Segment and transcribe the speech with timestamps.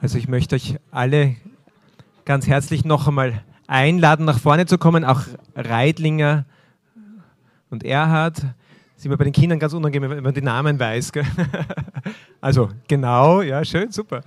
[0.00, 1.36] Also ich möchte euch alle
[2.24, 5.22] ganz herzlich noch einmal einladen, nach vorne zu kommen, auch
[5.54, 6.44] Reitlinger
[7.70, 8.42] und Erhard.
[8.96, 11.12] Ist immer bei den Kindern ganz unangenehm, wenn man die Namen weiß.
[11.12, 11.24] Gell?
[12.38, 14.22] Also genau, ja, schön, super.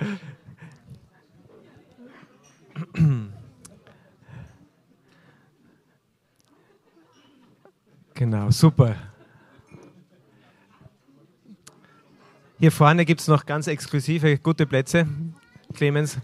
[8.13, 8.95] Genau, super.
[12.59, 15.07] Hier vorne gibt es noch ganz exklusive, gute Plätze.
[15.73, 16.17] Clemens.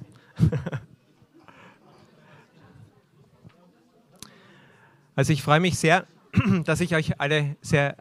[5.15, 6.05] Also ich freue mich sehr,
[6.65, 7.95] dass ich euch alle sehr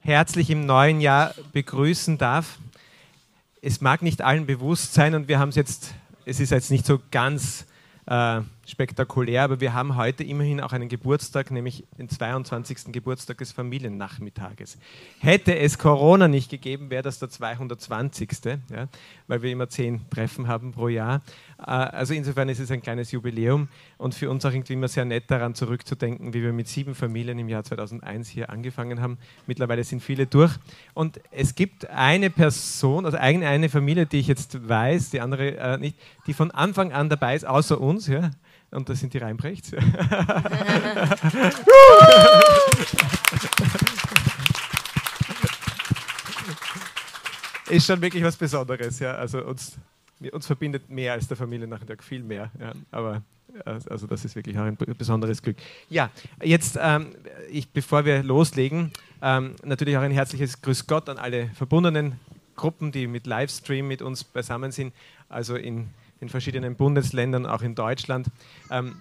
[0.00, 2.58] herzlich im neuen Jahr begrüßen darf.
[3.62, 5.94] Es mag nicht allen bewusst sein und wir haben es jetzt,
[6.26, 7.66] es ist jetzt nicht so ganz
[8.06, 12.92] äh, spektakulär, aber wir haben heute immerhin auch einen Geburtstag, nämlich den 22.
[12.92, 14.78] Geburtstag des Familiennachmittages.
[15.18, 18.30] Hätte es Corona nicht gegeben, wäre das der 220.
[18.70, 18.88] Ja,
[19.26, 21.22] weil wir immer zehn Treffen haben pro Jahr.
[21.58, 23.68] Äh, also insofern ist es ein kleines Jubiläum
[23.98, 27.38] und für uns auch irgendwie immer sehr nett daran zurückzudenken, wie wir mit sieben Familien
[27.38, 29.18] im Jahr 2001 hier angefangen haben.
[29.46, 30.54] Mittlerweile sind viele durch
[30.94, 35.78] und es gibt eine Person, also eine Familie, die ich jetzt weiß, die andere äh,
[35.78, 35.96] nicht,
[36.26, 38.06] die von Anfang an dabei ist, außer uns.
[38.06, 38.30] Ja
[38.70, 39.72] und das sind die Reinbrechts.
[47.70, 49.12] ist schon wirklich was Besonderes, ja.
[49.12, 49.76] Also uns,
[50.32, 52.50] uns verbindet mehr als der Familiennachmittag, viel mehr.
[52.58, 52.72] Ja.
[52.90, 53.22] Aber
[53.64, 55.56] also das ist wirklich auch ein besonderes Glück.
[55.88, 56.10] Ja,
[56.42, 57.14] jetzt, ähm,
[57.50, 62.18] ich, bevor wir loslegen, ähm, natürlich auch ein herzliches Grüß Gott an alle verbundenen
[62.56, 64.92] Gruppen, die mit Livestream mit uns beisammen sind,
[65.28, 65.88] also in
[66.20, 68.28] in verschiedenen Bundesländern, auch in Deutschland.
[68.70, 68.96] Ähm,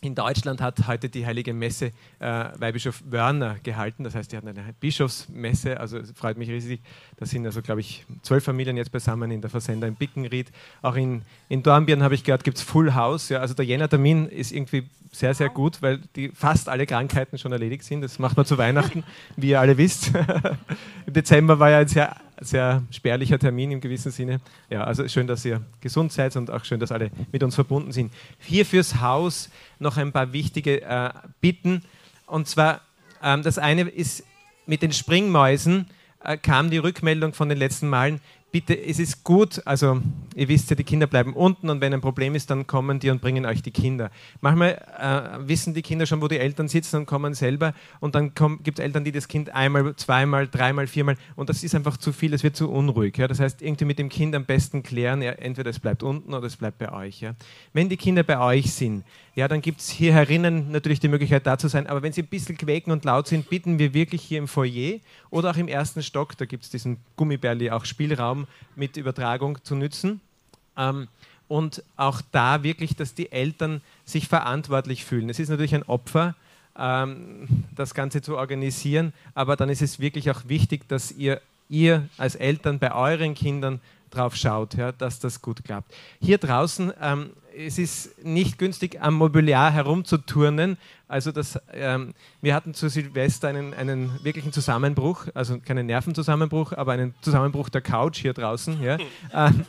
[0.00, 1.86] in Deutschland hat heute die Heilige Messe
[2.20, 4.04] äh, Weihbischof Wörner gehalten.
[4.04, 5.80] Das heißt, die hatten eine Bischofsmesse.
[5.80, 6.80] Also es freut mich riesig.
[7.16, 10.52] Da sind also, glaube ich, zwölf Familien jetzt beisammen in der Versender in Bickenried.
[10.82, 13.28] Auch in, in Dornbirn habe ich gehört, gibt es Full House.
[13.28, 17.50] Ja, also der Jänner-Termin ist irgendwie sehr, sehr gut, weil die fast alle Krankheiten schon
[17.50, 18.02] erledigt sind.
[18.02, 19.02] Das macht man zu Weihnachten,
[19.36, 20.12] wie ihr alle wisst.
[21.06, 24.40] Im Dezember war ja ein sehr sehr spärlicher Termin im gewissen Sinne.
[24.70, 27.92] Ja, also schön, dass ihr gesund seid und auch schön, dass alle mit uns verbunden
[27.92, 28.12] sind.
[28.38, 31.10] Hier fürs Haus noch ein paar wichtige äh,
[31.40, 31.82] Bitten.
[32.26, 32.80] Und zwar,
[33.22, 34.24] ähm, das eine ist
[34.66, 35.86] mit den Springmäusen,
[36.22, 40.00] äh, kam die Rückmeldung von den letzten Malen, bitte, es ist gut, also
[40.34, 43.10] ihr wisst ja, die Kinder bleiben unten und wenn ein Problem ist, dann kommen die
[43.10, 44.10] und bringen euch die Kinder.
[44.40, 48.32] Manchmal äh, wissen die Kinder schon, wo die Eltern sitzen und kommen selber und dann
[48.62, 52.12] gibt es Eltern, die das Kind einmal, zweimal, dreimal, viermal und das ist einfach zu
[52.12, 53.18] viel, es wird zu unruhig.
[53.18, 53.28] Ja?
[53.28, 56.46] Das heißt, irgendwie mit dem Kind am besten klären, ja, entweder es bleibt unten oder
[56.46, 57.20] es bleibt bei euch.
[57.20, 57.34] Ja?
[57.72, 59.04] Wenn die Kinder bei euch sind,
[59.38, 62.22] ja, dann gibt es hier herinnen natürlich die Möglichkeit da zu sein, aber wenn sie
[62.22, 64.98] ein bisschen quäken und laut sind, bitten wir wirklich hier im Foyer
[65.30, 69.76] oder auch im ersten Stock, da gibt es diesen Gummibärli, auch Spielraum mit Übertragung zu
[69.76, 70.20] nützen.
[70.76, 71.06] Ähm,
[71.46, 75.30] und auch da wirklich, dass die Eltern sich verantwortlich fühlen.
[75.30, 76.34] Es ist natürlich ein Opfer,
[76.76, 77.46] ähm,
[77.76, 82.34] das Ganze zu organisieren, aber dann ist es wirklich auch wichtig, dass ihr, ihr als
[82.34, 85.94] Eltern bei euren Kindern drauf schaut, ja, dass das gut klappt.
[86.20, 87.30] Hier draußen, ähm,
[87.66, 90.78] es ist nicht günstig, am Mobiliar herumzuturnen.
[91.08, 96.92] Also das, ähm, wir hatten zu Silvester einen, einen wirklichen Zusammenbruch, also keinen Nervenzusammenbruch, aber
[96.92, 98.80] einen Zusammenbruch der Couch hier draußen.
[98.82, 98.98] Ja.
[99.34, 99.64] ähm,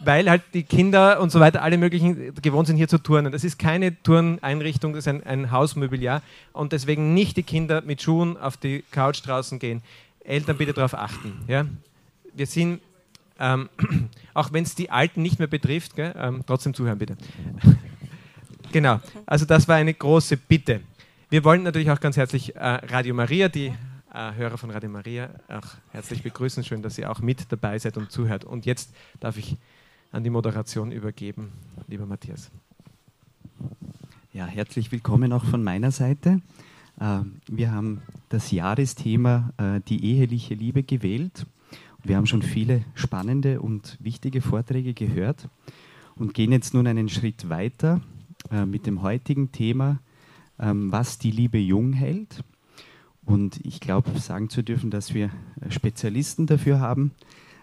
[0.00, 3.32] weil halt die Kinder und so weiter alle möglichen gewohnt sind, hier zu turnen.
[3.32, 6.22] Das ist keine Turneinrichtung, das ist ein, ein Hausmobiliar
[6.52, 9.82] und deswegen nicht die Kinder mit Schuhen auf die Couch draußen gehen.
[10.24, 11.32] Eltern bitte darauf achten.
[11.48, 11.66] Ja?
[12.34, 12.80] Wir sind
[13.40, 13.68] ähm,
[14.34, 17.16] auch wenn es die Alten nicht mehr betrifft, ähm, trotzdem zuhören bitte.
[18.72, 20.82] genau, also das war eine große Bitte.
[21.30, 23.72] Wir wollen natürlich auch ganz herzlich äh, Radio Maria, die
[24.12, 26.64] äh, Hörer von Radio Maria, auch herzlich begrüßen.
[26.64, 28.44] Schön, dass ihr auch mit dabei seid und zuhört.
[28.44, 29.56] Und jetzt darf ich
[30.12, 31.52] an die Moderation übergeben,
[31.86, 32.50] lieber Matthias.
[34.32, 36.40] Ja, herzlich willkommen auch von meiner Seite.
[37.00, 41.46] Äh, wir haben das Jahresthema äh, die eheliche Liebe gewählt.
[42.02, 45.48] Wir haben schon viele spannende und wichtige Vorträge gehört
[46.16, 48.00] und gehen jetzt nun einen Schritt weiter
[48.50, 50.00] äh, mit dem heutigen Thema,
[50.58, 52.42] ähm, was die Liebe jung hält.
[53.24, 55.30] Und ich glaube, sagen zu dürfen, dass wir
[55.60, 57.12] äh, Spezialisten dafür haben,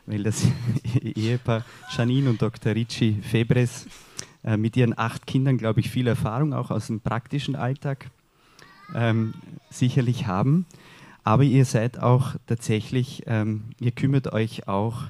[0.05, 0.45] weil das
[1.01, 1.65] Ehepaar
[1.95, 2.75] Janine und Dr.
[2.75, 3.87] Ricci Febres
[4.43, 8.11] äh, mit ihren acht Kindern, glaube ich, viel Erfahrung auch aus dem praktischen Alltag
[8.93, 9.33] ähm,
[9.69, 10.65] sicherlich haben.
[11.27, 15.07] Aber ihr seid auch tatsächlich, ähm, ihr kümmert euch auch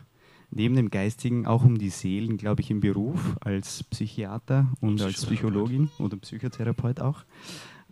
[0.49, 5.23] neben dem Geistigen auch um die Seelen, glaube ich, im Beruf als Psychiater und als
[5.23, 7.23] Psychologin oder Psychotherapeut auch.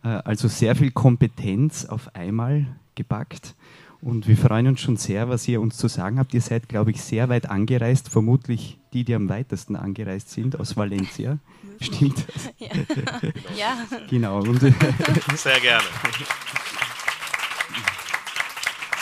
[0.03, 3.53] Äh, also sehr viel Kompetenz auf einmal gepackt.
[4.01, 6.33] Und wir freuen uns schon sehr, was ihr uns zu sagen habt.
[6.33, 10.75] Ihr seid, glaube ich, sehr weit angereist, vermutlich die, die am weitesten angereist sind, aus
[10.75, 11.37] Valencia.
[11.79, 12.49] Stimmt das?
[12.57, 12.67] Ja.
[13.55, 13.85] ja.
[14.09, 14.39] Genau.
[14.39, 15.85] Und sehr gerne.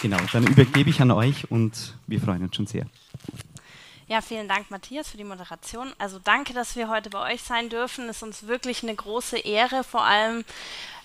[0.03, 2.85] Genau, dann übergebe ich an euch und wir freuen uns schon sehr.
[4.09, 5.93] Ja, vielen Dank, Matthias, für die Moderation.
[5.97, 8.09] Also danke, dass wir heute bei euch sein dürfen.
[8.09, 10.43] Es ist uns wirklich eine große Ehre, vor allem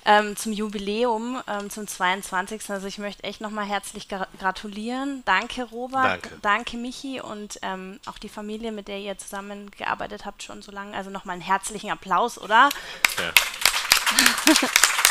[0.05, 2.69] ähm, zum Jubiläum, ähm, zum 22.
[2.71, 5.23] Also ich möchte echt nochmal herzlich gratulieren.
[5.27, 6.25] Danke, Robert.
[6.25, 10.73] Danke, danke Michi und ähm, auch die Familie, mit der ihr zusammengearbeitet habt schon so
[10.73, 10.97] lange.
[10.97, 12.69] Also nochmal einen herzlichen Applaus, oder?
[13.17, 13.33] Ja.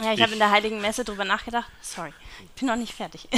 [0.00, 1.70] Ja, ich, ich habe in der Heiligen Messe drüber nachgedacht.
[1.80, 3.28] Sorry, ich bin noch nicht fertig.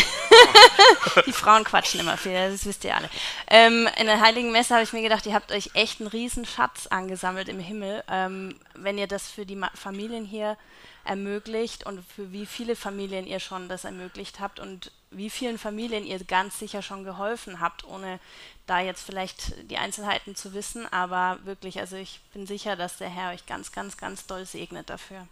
[1.27, 3.09] die Frauen quatschen immer viel, das wisst ihr alle.
[3.47, 6.47] Ähm, in der Heiligen Messe habe ich mir gedacht, ihr habt euch echt einen riesen
[6.47, 10.57] Schatz angesammelt im Himmel, ähm, wenn ihr das für die Familien hier
[11.05, 16.05] ermöglicht und für wie viele Familien ihr schon das ermöglicht habt und wie vielen Familien
[16.05, 18.19] ihr ganz sicher schon geholfen habt, ohne
[18.67, 23.09] da jetzt vielleicht die Einzelheiten zu wissen, aber wirklich, also ich bin sicher, dass der
[23.09, 25.27] Herr euch ganz, ganz, ganz doll segnet dafür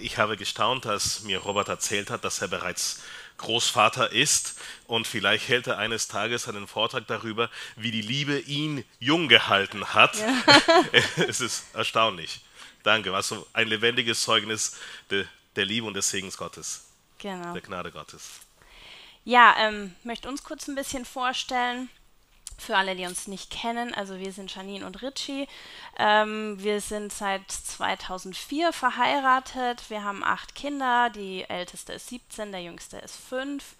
[0.00, 3.02] ich habe gestaunt, als mir Robert erzählt hat, dass er bereits
[3.38, 8.84] Großvater ist und vielleicht hält er eines Tages einen Vortrag darüber, wie die Liebe ihn
[8.98, 10.16] jung gehalten hat.
[10.16, 10.84] Ja.
[11.28, 12.40] es ist erstaunlich.
[12.82, 14.76] Danke, war so ein lebendiges Zeugnis
[15.10, 15.24] de,
[15.56, 16.86] der Liebe und des Segens Gottes,
[17.18, 17.52] genau.
[17.52, 18.40] der Gnade Gottes.
[19.24, 21.90] Ja, ähm, möchte uns kurz ein bisschen vorstellen.
[22.58, 25.46] Für alle, die uns nicht kennen, also wir sind Janine und Richie.
[25.96, 29.88] Ähm, wir sind seit 2004 verheiratet.
[29.88, 31.08] Wir haben acht Kinder.
[31.10, 33.76] Die älteste ist 17, der jüngste ist 5.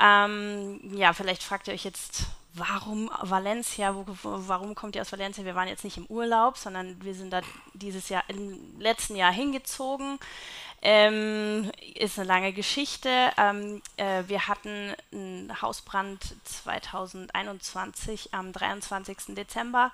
[0.00, 2.24] Ähm, ja, vielleicht fragt ihr euch jetzt,
[2.54, 3.94] warum Valencia?
[3.94, 5.44] Wo, warum kommt ihr aus Valencia?
[5.44, 7.40] Wir waren jetzt nicht im Urlaub, sondern wir sind da
[7.74, 10.18] dieses Jahr im letzten Jahr hingezogen.
[10.82, 13.30] Ähm, ist eine lange Geschichte.
[13.36, 19.34] Ähm, äh, wir hatten einen Hausbrand 2021 am 23.
[19.34, 19.92] Dezember.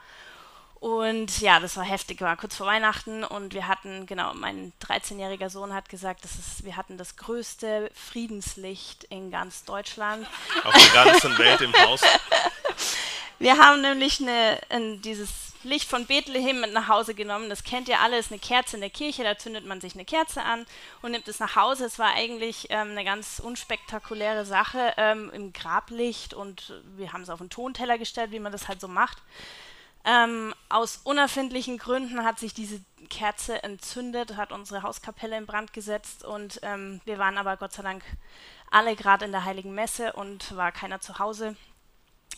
[0.82, 5.49] Und ja, das war heftig, war kurz vor Weihnachten und wir hatten, genau, mein 13-jähriger
[5.49, 10.26] Sohn hat gesagt, das ist, wir hatten das größte Friedenslicht in ganz Deutschland.
[10.64, 12.00] Auf der ganzen Welt im Haus.
[13.38, 17.48] Wir haben nämlich eine, ein, dieses Licht von Bethlehem mit nach Hause genommen.
[17.48, 20.04] Das kennt ihr alle, ist eine Kerze in der Kirche, da zündet man sich eine
[20.04, 20.66] Kerze an
[21.02, 21.84] und nimmt es nach Hause.
[21.84, 27.30] Es war eigentlich ähm, eine ganz unspektakuläre Sache ähm, im Grablicht und wir haben es
[27.30, 29.18] auf einen Tonteller gestellt, wie man das halt so macht.
[30.04, 36.24] Ähm, aus unerfindlichen Gründen hat sich diese Kerze entzündet, hat unsere Hauskapelle in Brand gesetzt
[36.24, 38.02] und ähm, wir waren aber Gott sei Dank
[38.70, 41.56] alle gerade in der Heiligen Messe und war keiner zu Hause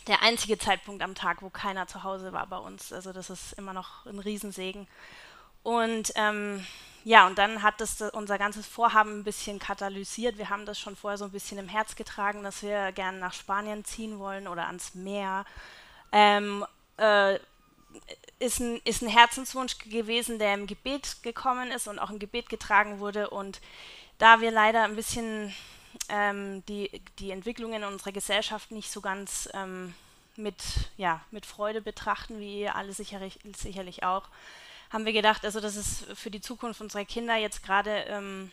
[0.07, 2.93] der einzige Zeitpunkt am Tag, wo keiner zu Hause war bei uns.
[2.93, 4.87] Also das ist immer noch ein Riesensegen.
[5.63, 6.65] Und ähm,
[7.03, 10.37] ja, und dann hat das unser ganzes Vorhaben ein bisschen katalysiert.
[10.37, 13.33] Wir haben das schon vorher so ein bisschen im Herz getragen, dass wir gerne nach
[13.33, 15.45] Spanien ziehen wollen oder ans Meer.
[16.11, 16.65] Ähm,
[16.97, 17.35] äh,
[18.39, 22.49] ist, ein, ist ein Herzenswunsch gewesen, der im Gebet gekommen ist und auch im Gebet
[22.49, 23.29] getragen wurde.
[23.29, 23.61] Und
[24.17, 25.53] da wir leider ein bisschen
[26.09, 29.93] ähm, die, die Entwicklungen in unserer Gesellschaft nicht so ganz ähm,
[30.35, 30.55] mit,
[30.97, 34.23] ja, mit Freude betrachten, wie ihr alle sicherlich, sicherlich auch,
[34.91, 38.51] haben wir gedacht, also das ist für die Zukunft unserer Kinder jetzt gerade ähm,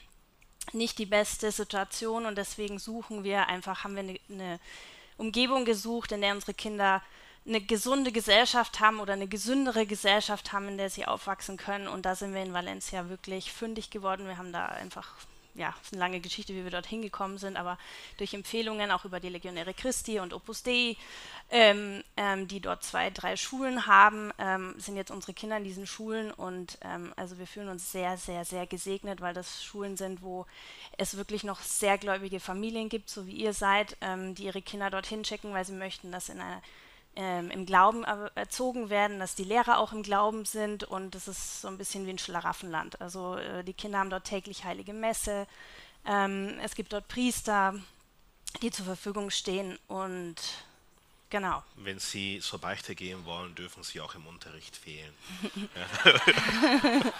[0.72, 4.60] nicht die beste Situation und deswegen suchen wir einfach, haben wir eine, eine
[5.18, 7.02] Umgebung gesucht, in der unsere Kinder
[7.44, 11.88] eine gesunde Gesellschaft haben oder eine gesündere Gesellschaft haben, in der sie aufwachsen können.
[11.88, 14.28] Und da sind wir in Valencia wirklich fündig geworden.
[14.28, 15.16] Wir haben da einfach
[15.54, 17.78] ja, es ist eine lange Geschichte, wie wir dort hingekommen sind, aber
[18.16, 20.96] durch Empfehlungen auch über die Legionäre Christi und Opus Dei,
[21.50, 25.86] ähm, ähm, die dort zwei, drei Schulen haben, ähm, sind jetzt unsere Kinder in diesen
[25.86, 30.22] Schulen und ähm, also wir fühlen uns sehr, sehr, sehr gesegnet, weil das Schulen sind,
[30.22, 30.46] wo
[30.96, 34.90] es wirklich noch sehr gläubige Familien gibt, so wie ihr seid, ähm, die ihre Kinder
[34.90, 36.62] dorthin schicken, weil sie möchten, dass in einer
[37.14, 38.04] ähm, im Glauben
[38.34, 42.06] erzogen werden, dass die Lehrer auch im Glauben sind und das ist so ein bisschen
[42.06, 43.00] wie ein Schlaraffenland.
[43.00, 45.46] Also äh, die Kinder haben dort täglich heilige Messe,
[46.06, 47.74] ähm, es gibt dort Priester,
[48.60, 50.36] die zur Verfügung stehen und
[51.30, 51.62] genau.
[51.76, 55.14] Wenn Sie zur Beichte gehen wollen, dürfen Sie auch im Unterricht fehlen.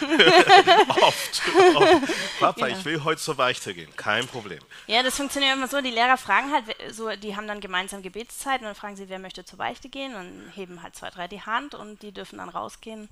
[0.88, 1.42] oft,
[1.74, 2.12] oft.
[2.40, 2.76] Papa, ja.
[2.76, 3.94] ich will heute zur Beichte gehen.
[3.96, 4.60] Kein Problem.
[4.86, 5.80] Ja, das funktioniert immer so.
[5.80, 9.18] Die Lehrer fragen halt, so, die haben dann gemeinsam Gebetszeit und dann fragen sie, wer
[9.18, 12.48] möchte zur Beichte gehen und heben halt zwei, drei die Hand und die dürfen dann
[12.48, 13.08] rausgehen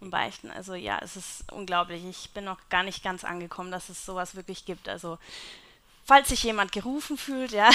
[0.00, 0.50] und beichten.
[0.50, 2.04] Also ja, es ist unglaublich.
[2.04, 4.88] Ich bin noch gar nicht ganz angekommen, dass es sowas wirklich gibt.
[4.88, 5.18] Also
[6.04, 7.70] falls sich jemand gerufen fühlt, ja,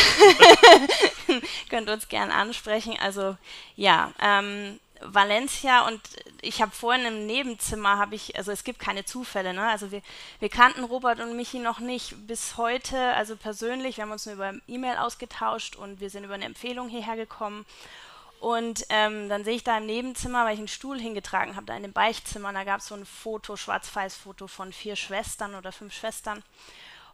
[1.69, 2.97] könnt uns gern ansprechen.
[2.99, 3.37] Also
[3.75, 6.01] ja, ähm, Valencia und
[6.41, 9.69] ich habe vorhin im Nebenzimmer, habe ich, also es gibt keine Zufälle, ne?
[9.69, 10.01] Also wir,
[10.39, 14.35] wir kannten Robert und Michi noch nicht bis heute, also persönlich, wir haben uns nur
[14.35, 17.65] über E-Mail ausgetauscht und wir sind über eine Empfehlung hierher gekommen.
[18.39, 21.75] Und ähm, dann sehe ich da im Nebenzimmer, weil ich einen Stuhl hingetragen habe, da
[21.75, 25.93] in dem Beichtzimmer, da gab es so ein Foto, Schwarz-Weiß-Foto von vier Schwestern oder fünf
[25.93, 26.41] Schwestern.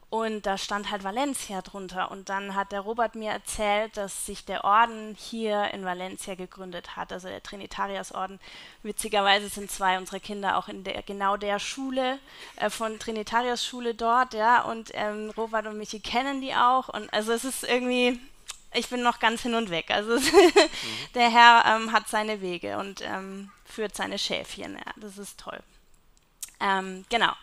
[0.10, 2.12] Und da stand halt Valencia drunter.
[2.12, 6.96] Und dann hat der Robert mir erzählt, dass sich der Orden hier in Valencia gegründet
[6.96, 8.40] hat, also der Trinitarias-Orden.
[8.84, 12.20] Witzigerweise sind zwei unserer Kinder auch in der, genau der Schule,
[12.56, 14.62] äh, von Trinitarias-Schule dort, ja.
[14.62, 16.88] Und ähm, Robert und Michi kennen die auch.
[16.88, 18.18] Und also es ist irgendwie,
[18.74, 19.92] ich bin noch ganz hin und weg.
[19.92, 20.70] Also mhm.
[21.16, 24.76] der Herr ähm, hat seine Wege und ähm, führt seine Schäfchen.
[24.76, 25.60] Ja, das ist toll.
[26.62, 27.34] Ähm, genau.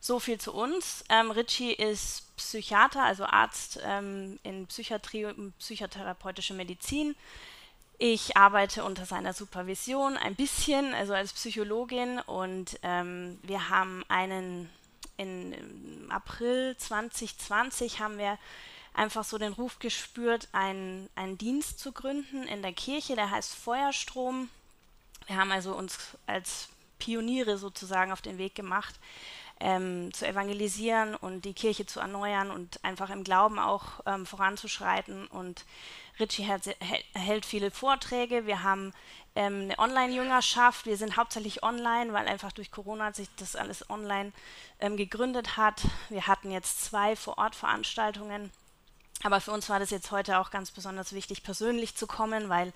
[0.00, 1.04] So viel zu uns.
[1.08, 7.16] Ähm, Richie ist Psychiater, also Arzt ähm, in Psychiatrie und psychotherapeutische Medizin.
[7.98, 14.70] Ich arbeite unter seiner Supervision ein bisschen, also als Psychologin und ähm, wir haben einen
[15.16, 18.38] in, im April 2020 haben wir
[18.94, 23.54] einfach so den Ruf gespürt, einen, einen Dienst zu gründen in der Kirche, der heißt
[23.54, 24.48] Feuerstrom.
[25.26, 28.94] Wir haben also uns als Pioniere sozusagen auf den Weg gemacht,
[29.60, 35.26] ähm, zu evangelisieren und die Kirche zu erneuern und einfach im Glauben auch ähm, voranzuschreiten.
[35.26, 35.64] Und
[36.20, 36.76] Richie hält,
[37.14, 38.46] hält, viele Vorträge.
[38.46, 38.92] Wir haben
[39.34, 40.86] ähm, eine Online-Jüngerschaft.
[40.86, 44.32] Wir sind hauptsächlich online, weil einfach durch Corona sich das alles online
[44.80, 45.82] ähm, gegründet hat.
[46.08, 48.50] Wir hatten jetzt zwei Vor-Ort-Veranstaltungen
[49.22, 52.72] aber für uns war das jetzt heute auch ganz besonders wichtig, persönlich zu kommen, weil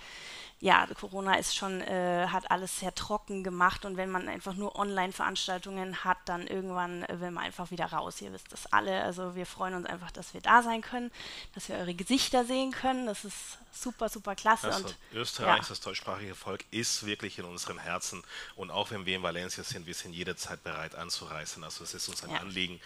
[0.63, 4.77] ja, Corona ist schon, äh, hat alles sehr trocken gemacht und wenn man einfach nur
[4.77, 8.21] Online-Veranstaltungen hat, dann irgendwann äh, will man einfach wieder raus.
[8.21, 9.03] Ihr wisst das alle.
[9.03, 11.11] Also wir freuen uns einfach, dass wir da sein können,
[11.57, 13.07] dass wir eure Gesichter sehen können.
[13.07, 14.73] Das ist super, super klasse.
[14.73, 15.69] Also und, Österreich, ja.
[15.69, 18.23] das deutschsprachige Volk, ist wirklich in unseren Herzen.
[18.55, 21.65] Und auch wenn wir in Valencia sind, wir sind jederzeit bereit anzureisen.
[21.65, 22.39] Also es ist uns ein ja.
[22.39, 22.81] Anliegen,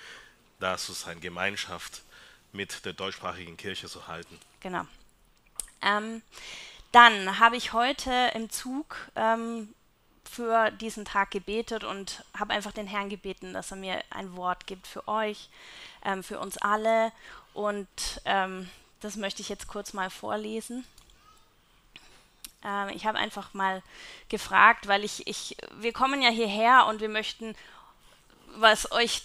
[0.60, 2.02] da zu sein, Gemeinschaft
[2.52, 4.38] mit der deutschsprachigen Kirche zu halten.
[4.60, 4.86] Genau.
[5.82, 6.22] Ähm,
[6.92, 9.74] dann habe ich heute im Zug ähm,
[10.24, 14.66] für diesen Tag gebetet und habe einfach den Herrn gebeten, dass er mir ein Wort
[14.66, 15.48] gibt für euch,
[16.04, 17.12] ähm, für uns alle.
[17.54, 17.88] Und
[18.24, 18.68] ähm,
[19.00, 20.84] das möchte ich jetzt kurz mal vorlesen.
[22.64, 23.82] Ähm, ich habe einfach mal
[24.28, 27.54] gefragt, weil ich, ich, wir kommen ja hierher und wir möchten
[28.56, 29.22] was euch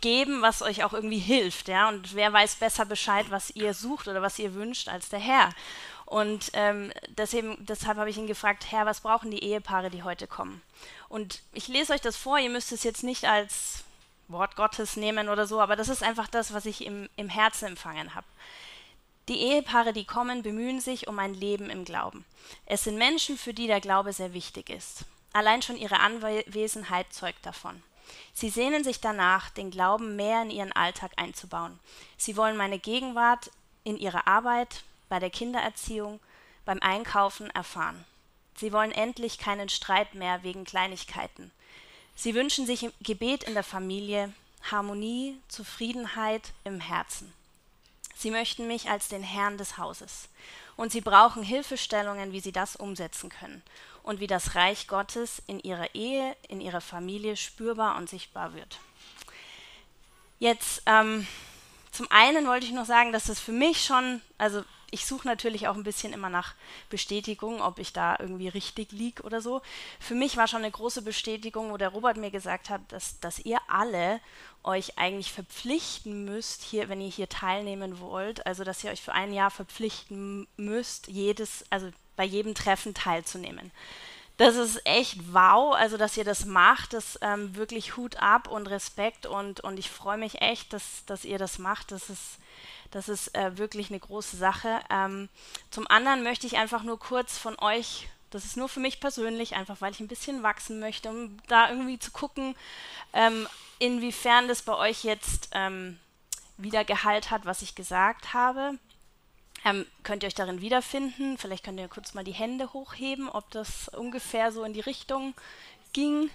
[0.00, 1.88] geben, was euch auch irgendwie hilft, ja.
[1.88, 5.50] Und wer weiß besser Bescheid, was ihr sucht oder was ihr wünscht, als der Herr.
[6.04, 10.26] Und ähm, deswegen, deshalb habe ich ihn gefragt, Herr, was brauchen die Ehepaare, die heute
[10.26, 10.62] kommen?
[11.08, 13.84] Und ich lese euch das vor, ihr müsst es jetzt nicht als
[14.28, 17.66] Wort Gottes nehmen oder so, aber das ist einfach das, was ich im, im Herzen
[17.66, 18.26] empfangen habe.
[19.28, 22.24] Die Ehepaare, die kommen, bemühen sich um ein Leben im Glauben.
[22.64, 25.04] Es sind Menschen, für die der Glaube sehr wichtig ist.
[25.32, 27.82] Allein schon ihre Anwesenheit zeugt davon.
[28.32, 31.78] Sie sehnen sich danach, den Glauben mehr in ihren Alltag einzubauen.
[32.16, 33.50] Sie wollen meine Gegenwart
[33.84, 36.20] in ihrer Arbeit, bei der Kindererziehung,
[36.64, 38.04] beim Einkaufen erfahren.
[38.56, 41.52] Sie wollen endlich keinen Streit mehr wegen Kleinigkeiten.
[42.14, 44.32] Sie wünschen sich Gebet in der Familie,
[44.70, 47.32] Harmonie, Zufriedenheit im Herzen.
[48.16, 50.28] Sie möchten mich als den Herrn des Hauses.
[50.76, 53.62] Und sie brauchen Hilfestellungen, wie sie das umsetzen können
[54.06, 58.78] und wie das Reich Gottes in ihrer Ehe, in ihrer Familie spürbar und sichtbar wird.
[60.38, 61.26] Jetzt ähm,
[61.90, 65.66] zum einen wollte ich noch sagen, dass es für mich schon, also ich suche natürlich
[65.66, 66.54] auch ein bisschen immer nach
[66.88, 69.60] Bestätigung, ob ich da irgendwie richtig liege oder so.
[69.98, 73.40] Für mich war schon eine große Bestätigung, wo der Robert mir gesagt hat, dass, dass
[73.40, 74.20] ihr alle
[74.62, 79.12] euch eigentlich verpflichten müsst, hier, wenn ihr hier teilnehmen wollt, also dass ihr euch für
[79.12, 83.70] ein Jahr verpflichten müsst, jedes, also bei jedem Treffen teilzunehmen.
[84.36, 88.66] Das ist echt wow, also dass ihr das macht, das ähm, wirklich Hut ab und
[88.66, 91.90] Respekt und, und ich freue mich echt, dass, dass ihr das macht.
[91.90, 92.38] Das ist,
[92.90, 94.80] das ist äh, wirklich eine große Sache.
[94.90, 95.30] Ähm,
[95.70, 99.56] zum anderen möchte ich einfach nur kurz von euch, das ist nur für mich persönlich,
[99.56, 102.54] einfach weil ich ein bisschen wachsen möchte, um da irgendwie zu gucken,
[103.14, 105.98] ähm, inwiefern das bei euch jetzt ähm,
[106.58, 108.74] wieder Gehalt hat, was ich gesagt habe.
[109.66, 111.38] Ähm, könnt ihr euch darin wiederfinden?
[111.38, 115.34] Vielleicht könnt ihr kurz mal die Hände hochheben, ob das ungefähr so in die Richtung
[115.92, 116.30] ging.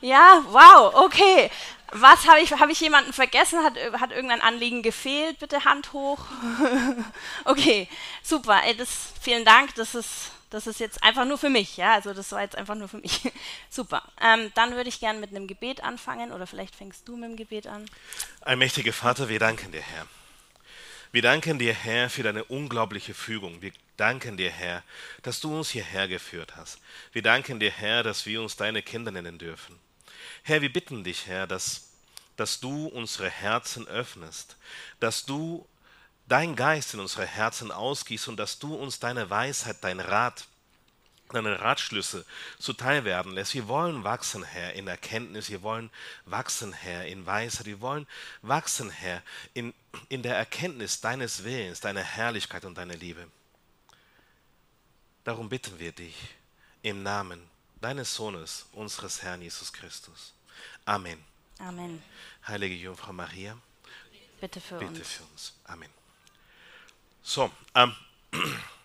[0.00, 1.50] Ja, wow, okay.
[1.90, 3.64] Was habe ich, habe ich jemanden vergessen?
[3.64, 5.40] Hat, hat irgendein Anliegen gefehlt?
[5.40, 6.26] Bitte Hand hoch.
[7.44, 7.88] okay,
[8.22, 8.62] super.
[8.64, 9.74] Ey, das, vielen Dank.
[9.74, 11.76] Das ist, das ist jetzt einfach nur für mich.
[11.76, 13.32] Ja, also das war jetzt einfach nur für mich.
[13.68, 14.04] super.
[14.22, 17.36] Ähm, dann würde ich gerne mit einem Gebet anfangen oder vielleicht fängst du mit dem
[17.36, 17.84] Gebet an.
[18.42, 20.06] Ein mächtiger Vater, wir danken dir, Herr.
[21.16, 23.62] Wir danken dir, Herr, für deine unglaubliche Fügung.
[23.62, 24.82] Wir danken dir, Herr,
[25.22, 26.78] dass du uns hierher geführt hast.
[27.12, 29.78] Wir danken dir, Herr, dass wir uns deine Kinder nennen dürfen.
[30.42, 31.88] Herr, wir bitten dich, Herr, dass,
[32.36, 34.58] dass du unsere Herzen öffnest,
[35.00, 35.66] dass du
[36.28, 40.46] dein Geist in unsere Herzen ausgießt und dass du uns deine Weisheit, dein Rat,
[41.32, 42.24] deine Ratschlüsse
[42.58, 43.54] zuteil werden lässt.
[43.54, 45.90] Wir wollen wachsen, Herr, in Erkenntnis, wir wollen
[46.24, 48.06] wachsen, Herr, in Weisheit, wir wollen
[48.42, 49.22] wachsen, Herr,
[49.54, 49.74] in,
[50.08, 53.28] in der Erkenntnis deines Willens, deiner Herrlichkeit und deiner Liebe.
[55.24, 56.14] Darum bitten wir dich
[56.82, 57.42] im Namen
[57.80, 60.32] deines Sohnes, unseres Herrn Jesus Christus.
[60.84, 61.22] Amen.
[61.58, 62.02] Amen.
[62.46, 63.56] Heilige Jungfrau Maria,
[64.40, 65.08] bitte für bitte uns.
[65.08, 65.52] für uns.
[65.64, 65.90] Amen.
[67.22, 67.94] So, ähm,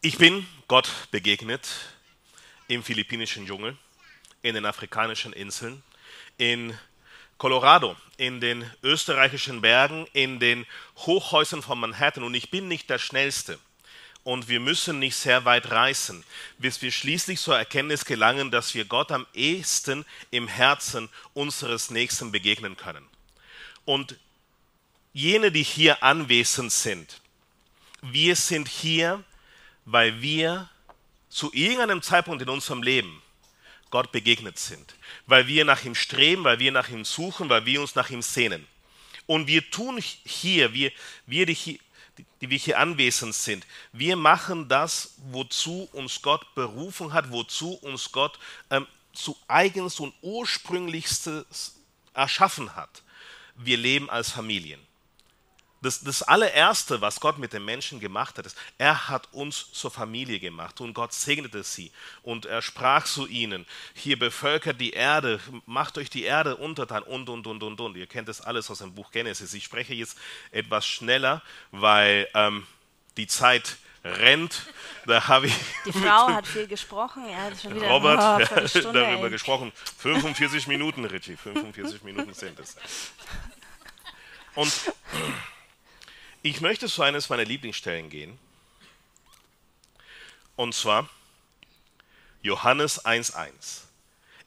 [0.00, 1.68] ich bin Gott begegnet
[2.68, 3.76] im philippinischen Dschungel,
[4.42, 5.82] in den afrikanischen Inseln,
[6.36, 6.78] in
[7.36, 10.66] Colorado, in den österreichischen Bergen, in den
[10.98, 13.58] Hochhäusern von Manhattan und ich bin nicht der Schnellste
[14.22, 16.22] und wir müssen nicht sehr weit reisen,
[16.58, 22.30] bis wir schließlich zur Erkenntnis gelangen, dass wir Gott am ehesten im Herzen unseres Nächsten
[22.30, 23.06] begegnen können.
[23.84, 24.16] Und
[25.12, 27.20] jene, die hier anwesend sind,
[28.02, 29.24] wir sind hier,
[29.90, 30.68] weil wir
[31.30, 33.22] zu irgendeinem Zeitpunkt in unserem Leben
[33.90, 34.94] Gott begegnet sind,
[35.26, 38.20] weil wir nach ihm streben, weil wir nach ihm suchen, weil wir uns nach ihm
[38.20, 38.66] sehnen.
[39.26, 40.92] Und wir tun hier, wir,
[41.24, 41.80] wir die,
[42.40, 48.12] die wir hier anwesend sind, wir machen das, wozu uns Gott berufen hat, wozu uns
[48.12, 51.76] Gott ähm, zu eigens und ursprünglichstes
[52.12, 53.02] erschaffen hat.
[53.54, 54.87] Wir leben als Familien.
[55.80, 59.90] Das, das allererste, was Gott mit den Menschen gemacht hat, ist, er hat uns zur
[59.90, 61.92] Familie gemacht und Gott segnete sie
[62.22, 67.28] und er sprach zu ihnen, hier bevölkert die Erde, macht euch die Erde untertan und,
[67.28, 67.96] und, und, und, und.
[67.96, 69.54] Ihr kennt das alles aus dem Buch Genesis.
[69.54, 70.18] Ich spreche jetzt
[70.50, 72.66] etwas schneller, weil ähm,
[73.16, 74.66] die Zeit rennt.
[75.06, 75.54] Da habe ich
[75.84, 77.22] Die Frau hat viel gesprochen.
[77.28, 79.30] Ja, schon wieder Robert oh, ja, darüber ey.
[79.30, 79.72] gesprochen.
[79.98, 82.76] 45 Minuten, Richie, 45 Minuten sind es.
[84.54, 84.72] Und
[86.42, 88.38] ich möchte zu eines meiner Lieblingsstellen gehen.
[90.56, 91.08] Und zwar
[92.42, 93.82] Johannes 1.1.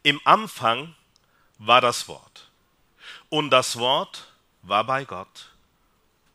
[0.04, 0.96] Im Anfang
[1.58, 2.50] war das Wort.
[3.30, 5.50] Und das Wort war bei Gott.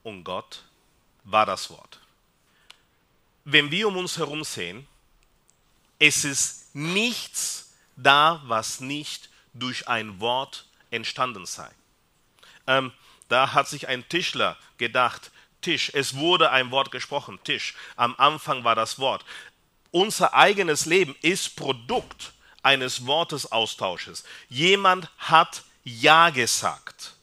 [0.03, 0.65] Und Gott
[1.25, 2.01] war das Wort.
[3.45, 4.87] Wenn wir um uns herum sehen,
[5.99, 11.71] es ist nichts da, was nicht durch ein Wort entstanden sei.
[12.67, 12.93] Ähm,
[13.29, 15.31] da hat sich ein Tischler gedacht,
[15.67, 17.75] Tisch, es wurde ein Wort gesprochen, Tisch.
[17.97, 19.25] Am Anfang war das Wort.
[19.91, 24.23] Unser eigenes Leben ist Produkt eines Wortesaustausches.
[24.49, 27.15] Jemand hat Ja gesagt.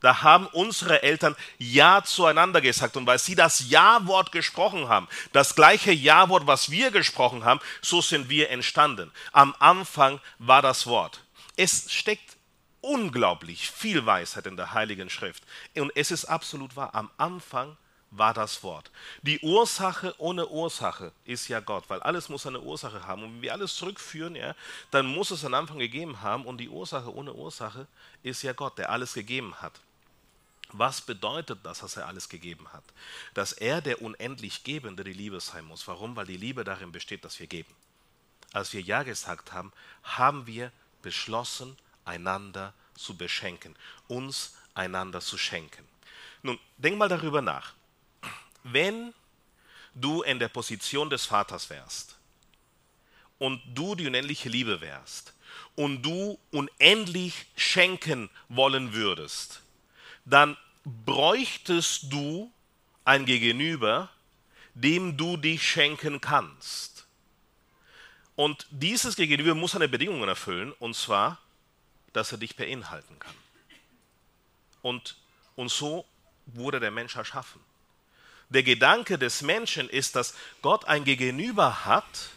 [0.00, 2.96] Da haben unsere Eltern Ja zueinander gesagt.
[2.96, 8.00] Und weil sie das Ja-Wort gesprochen haben, das gleiche Ja-Wort, was wir gesprochen haben, so
[8.00, 9.12] sind wir entstanden.
[9.32, 11.20] Am Anfang war das Wort.
[11.56, 12.38] Es steckt
[12.80, 15.42] unglaublich viel Weisheit in der Heiligen Schrift.
[15.76, 16.94] Und es ist absolut wahr.
[16.94, 17.76] Am Anfang
[18.12, 18.90] war das Wort.
[19.22, 23.24] Die Ursache ohne Ursache ist ja Gott, weil alles muss eine Ursache haben.
[23.24, 24.54] Und wenn wir alles zurückführen, ja,
[24.90, 26.44] dann muss es einen Anfang gegeben haben.
[26.44, 27.86] Und die Ursache ohne Ursache
[28.22, 29.80] ist ja Gott, der alles gegeben hat.
[30.74, 32.84] Was bedeutet das, dass er alles gegeben hat?
[33.34, 35.88] Dass er, der unendlich Gebende, die Liebe sein muss.
[35.88, 36.14] Warum?
[36.14, 37.74] Weil die Liebe darin besteht, dass wir geben.
[38.52, 39.72] Als wir Ja gesagt haben,
[40.02, 40.70] haben wir
[41.00, 43.74] beschlossen, einander zu beschenken,
[44.08, 45.86] uns einander zu schenken.
[46.42, 47.72] Nun, denk mal darüber nach.
[48.62, 49.12] Wenn
[49.94, 52.16] du in der Position des Vaters wärst
[53.38, 55.34] und du die unendliche Liebe wärst
[55.74, 59.62] und du unendlich schenken wollen würdest,
[60.24, 62.52] dann bräuchtest du
[63.04, 64.10] ein Gegenüber,
[64.74, 67.06] dem du dich schenken kannst.
[68.36, 71.38] Und dieses Gegenüber muss eine Bedingung erfüllen, und zwar,
[72.12, 73.34] dass er dich beinhalten kann.
[74.80, 75.16] Und,
[75.54, 76.06] und so
[76.46, 77.60] wurde der Mensch erschaffen.
[78.52, 82.28] Der Gedanke des Menschen ist, dass Gott ein Gegenüber hat,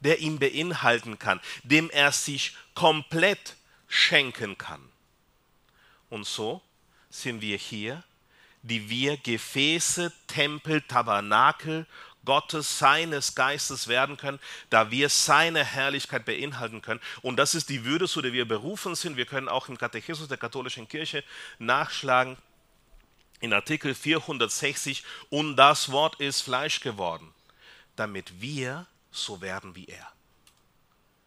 [0.00, 3.56] der ihn beinhalten kann, dem er sich komplett
[3.88, 4.86] schenken kann.
[6.10, 6.60] Und so
[7.08, 8.02] sind wir hier,
[8.62, 11.86] die wir Gefäße, Tempel, Tabernakel
[12.24, 17.00] Gottes, seines Geistes werden können, da wir seine Herrlichkeit beinhalten können.
[17.22, 19.16] Und das ist die Würde, zu der wir berufen sind.
[19.16, 21.24] Wir können auch im Katechismus der katholischen Kirche
[21.58, 22.36] nachschlagen,
[23.44, 27.32] in Artikel 460, und das Wort ist Fleisch geworden,
[27.94, 30.08] damit wir so werden wie er.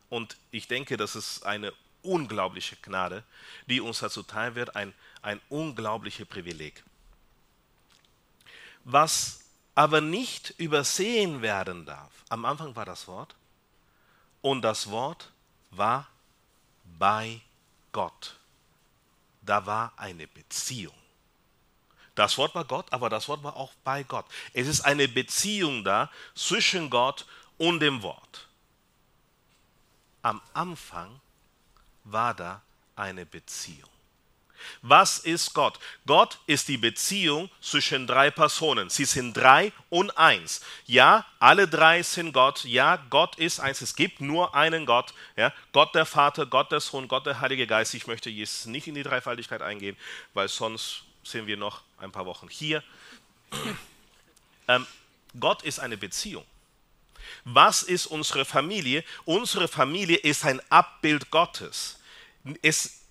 [0.10, 3.24] Und ich denke, das ist eine unglaubliche Gnade,
[3.68, 6.84] die uns dazu teil wird, ein, ein unglaubliches Privileg.
[8.84, 9.42] Was
[9.76, 12.12] aber nicht übersehen werden darf.
[12.30, 13.36] Am Anfang war das Wort
[14.42, 15.32] und das Wort
[15.70, 16.08] war
[16.98, 17.42] bei
[17.92, 18.40] Gott.
[19.44, 20.96] Da war eine Beziehung.
[22.18, 24.26] Das Wort war Gott, aber das Wort war auch bei Gott.
[24.52, 27.28] Es ist eine Beziehung da zwischen Gott
[27.60, 28.48] und dem Wort.
[30.24, 31.22] Am Anfang
[32.06, 32.64] war da
[32.96, 33.88] eine Beziehung.
[34.82, 35.80] Was ist Gott?
[36.08, 38.90] Gott ist die Beziehung zwischen drei Personen.
[38.90, 40.62] Sie sind drei und eins.
[40.88, 42.64] Ja, alle drei sind Gott.
[42.64, 43.82] Ja, Gott ist eins.
[43.82, 45.14] Es gibt nur einen Gott.
[45.36, 47.94] Ja, Gott der Vater, Gott der Sohn, Gott der Heilige Geist.
[47.94, 49.96] Ich möchte jetzt nicht in die Dreifaltigkeit eingehen,
[50.34, 52.84] weil sonst sind wir noch ein paar Wochen hier.
[54.68, 54.86] Ähm,
[55.40, 56.46] Gott ist eine Beziehung.
[57.44, 59.04] Was ist unsere Familie?
[59.26, 62.00] Unsere Familie ist ein Abbild Gottes.
[62.62, 63.02] Es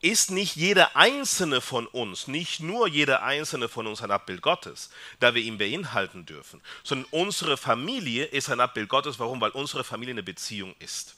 [0.00, 4.90] ist nicht jeder einzelne von uns, nicht nur jeder einzelne von uns ein Abbild Gottes,
[5.20, 9.20] da wir ihn beinhalten dürfen, sondern unsere Familie ist ein Abbild Gottes.
[9.20, 9.40] Warum?
[9.40, 11.14] Weil unsere Familie eine Beziehung ist.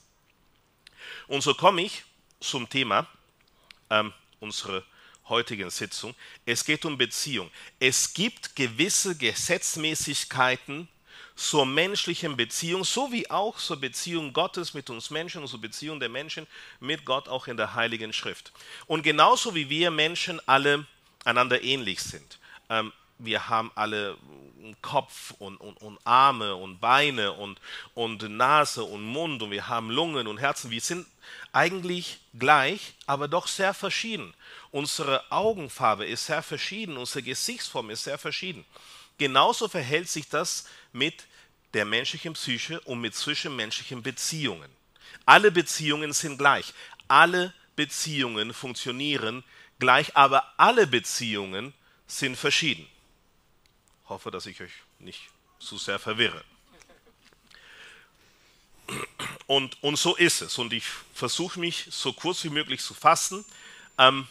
[1.27, 2.03] Und so komme ich
[2.39, 3.07] zum Thema
[3.89, 4.83] ähm, unserer
[5.27, 6.15] heutigen Sitzung.
[6.45, 7.49] Es geht um Beziehung.
[7.79, 10.87] Es gibt gewisse Gesetzmäßigkeiten,
[11.35, 15.99] zur menschlichen Beziehung, so wie auch zur Beziehung Gottes mit uns Menschen und zur Beziehung
[15.99, 16.47] der Menschen
[16.79, 18.53] mit Gott auch in der Heiligen Schrift.
[18.87, 20.85] Und genauso wie wir Menschen alle
[21.25, 22.39] einander ähnlich sind.
[22.69, 24.17] Ähm, wir haben alle
[24.81, 27.59] Kopf und, und, und, Arme und Beine und,
[27.93, 30.71] und Nase und Mund und wir haben Lungen und Herzen.
[30.71, 31.07] Wir sind
[31.51, 34.33] eigentlich gleich, aber doch sehr verschieden.
[34.71, 38.65] Unsere Augenfarbe ist sehr verschieden, unsere Gesichtsform ist sehr verschieden.
[39.17, 41.25] Genauso verhält sich das mit
[41.73, 44.69] der menschlichen Psyche und mit zwischenmenschlichen Beziehungen.
[45.25, 46.73] Alle Beziehungen sind gleich.
[47.07, 49.43] Alle Beziehungen funktionieren
[49.79, 51.73] gleich, aber alle Beziehungen
[52.07, 52.87] sind verschieden.
[54.07, 56.43] Hoffe, dass ich euch nicht zu sehr verwirre.
[59.47, 60.57] Und, und so ist es.
[60.57, 63.45] Und ich versuche mich so kurz wie möglich zu fassen.
[63.97, 64.27] Ähm,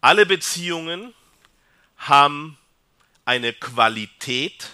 [0.00, 1.14] alle Beziehungen
[1.96, 2.56] haben
[3.24, 4.70] eine Qualität,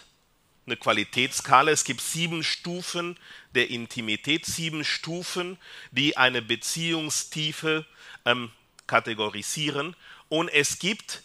[0.67, 1.71] eine Qualitätsskala.
[1.71, 3.19] Es gibt sieben Stufen
[3.55, 5.59] der Intimität, sieben Stufen,
[5.91, 7.87] die eine Beziehungstiefe
[8.25, 8.51] ähm,
[8.87, 9.97] kategorisieren.
[10.29, 11.23] Und es gibt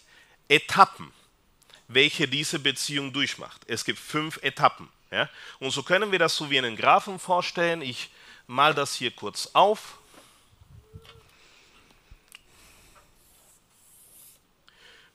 [0.48, 1.12] Etappen,
[1.92, 3.62] welche diese Beziehung durchmacht.
[3.66, 4.88] Es gibt fünf Etappen.
[5.10, 5.28] Ja?
[5.58, 7.82] Und so können wir das so wie einen Graphen vorstellen.
[7.82, 8.10] Ich
[8.46, 9.98] mal das hier kurz auf.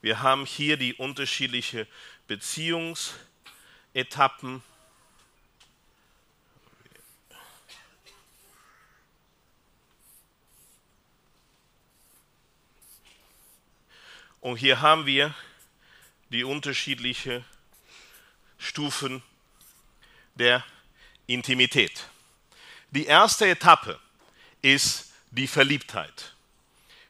[0.02, 1.86] Wir haben hier die unterschiedlichen
[2.28, 4.62] Beziehungsetappen.
[14.40, 15.34] Und hier haben wir
[16.30, 17.44] die unterschiedlichen
[18.58, 19.22] Stufen
[20.34, 20.64] der
[21.26, 22.08] Intimität.
[22.90, 23.98] Die erste Etappe
[24.62, 26.34] ist die Verliebtheit.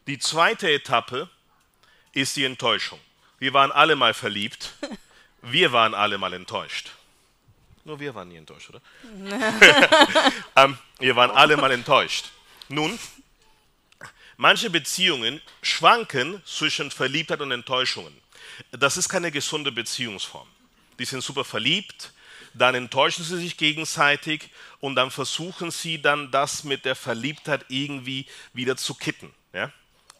[0.07, 1.29] Die zweite Etappe
[2.12, 3.00] ist die Enttäuschung.
[3.38, 4.74] Wir waren alle mal verliebt,
[5.42, 6.90] wir waren alle mal enttäuscht.
[7.85, 8.81] Nur wir waren nie enttäuscht, oder?
[10.57, 12.31] ähm, wir waren alle mal enttäuscht.
[12.68, 12.98] Nun,
[14.37, 18.12] manche Beziehungen schwanken zwischen Verliebtheit und Enttäuschungen.
[18.72, 20.46] Das ist keine gesunde Beziehungsform.
[20.98, 22.12] Die sind super verliebt,
[22.54, 28.26] dann enttäuschen sie sich gegenseitig und dann versuchen sie dann das mit der Verliebtheit irgendwie
[28.54, 29.32] wieder zu kitten.
[29.52, 29.72] Ja?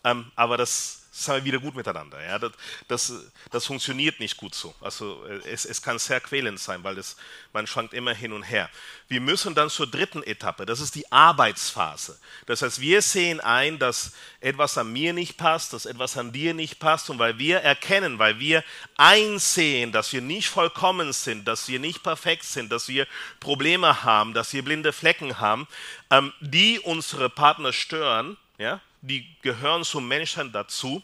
[0.05, 2.23] Ähm, aber das sind wir wieder gut miteinander.
[2.23, 2.39] Ja?
[2.39, 2.53] Das,
[2.89, 3.13] das,
[3.51, 4.75] das funktioniert nicht gut so.
[4.81, 7.17] Also äh, es, es kann sehr quälend sein, weil das,
[7.53, 8.69] man schwankt immer hin und her.
[9.09, 12.19] Wir müssen dann zur dritten Etappe, das ist die Arbeitsphase.
[12.47, 16.55] Das heißt, wir sehen ein, dass etwas an mir nicht passt, dass etwas an dir
[16.55, 18.63] nicht passt und weil wir erkennen, weil wir
[18.97, 23.07] einsehen, dass wir nicht vollkommen sind, dass wir nicht perfekt sind, dass wir
[23.41, 25.67] Probleme haben, dass wir blinde Flecken haben,
[26.11, 31.03] ähm, die unsere Partner stören, ja, die gehören zum Menschen dazu.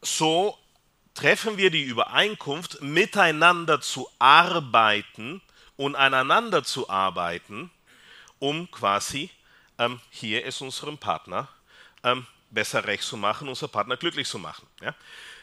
[0.00, 0.58] So
[1.14, 5.42] treffen wir die Übereinkunft, miteinander zu arbeiten
[5.76, 7.70] und aneinander zu arbeiten,
[8.38, 9.30] um quasi
[9.78, 11.48] ähm, hier es unserem Partner
[12.02, 14.66] ähm, besser recht zu machen, unser Partner glücklich zu machen.
[14.80, 14.94] Ja?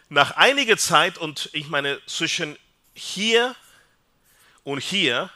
[0.09, 2.57] Nach einiger Zeit, und ich meine, zwischen
[2.93, 3.55] hier
[4.63, 5.29] und hier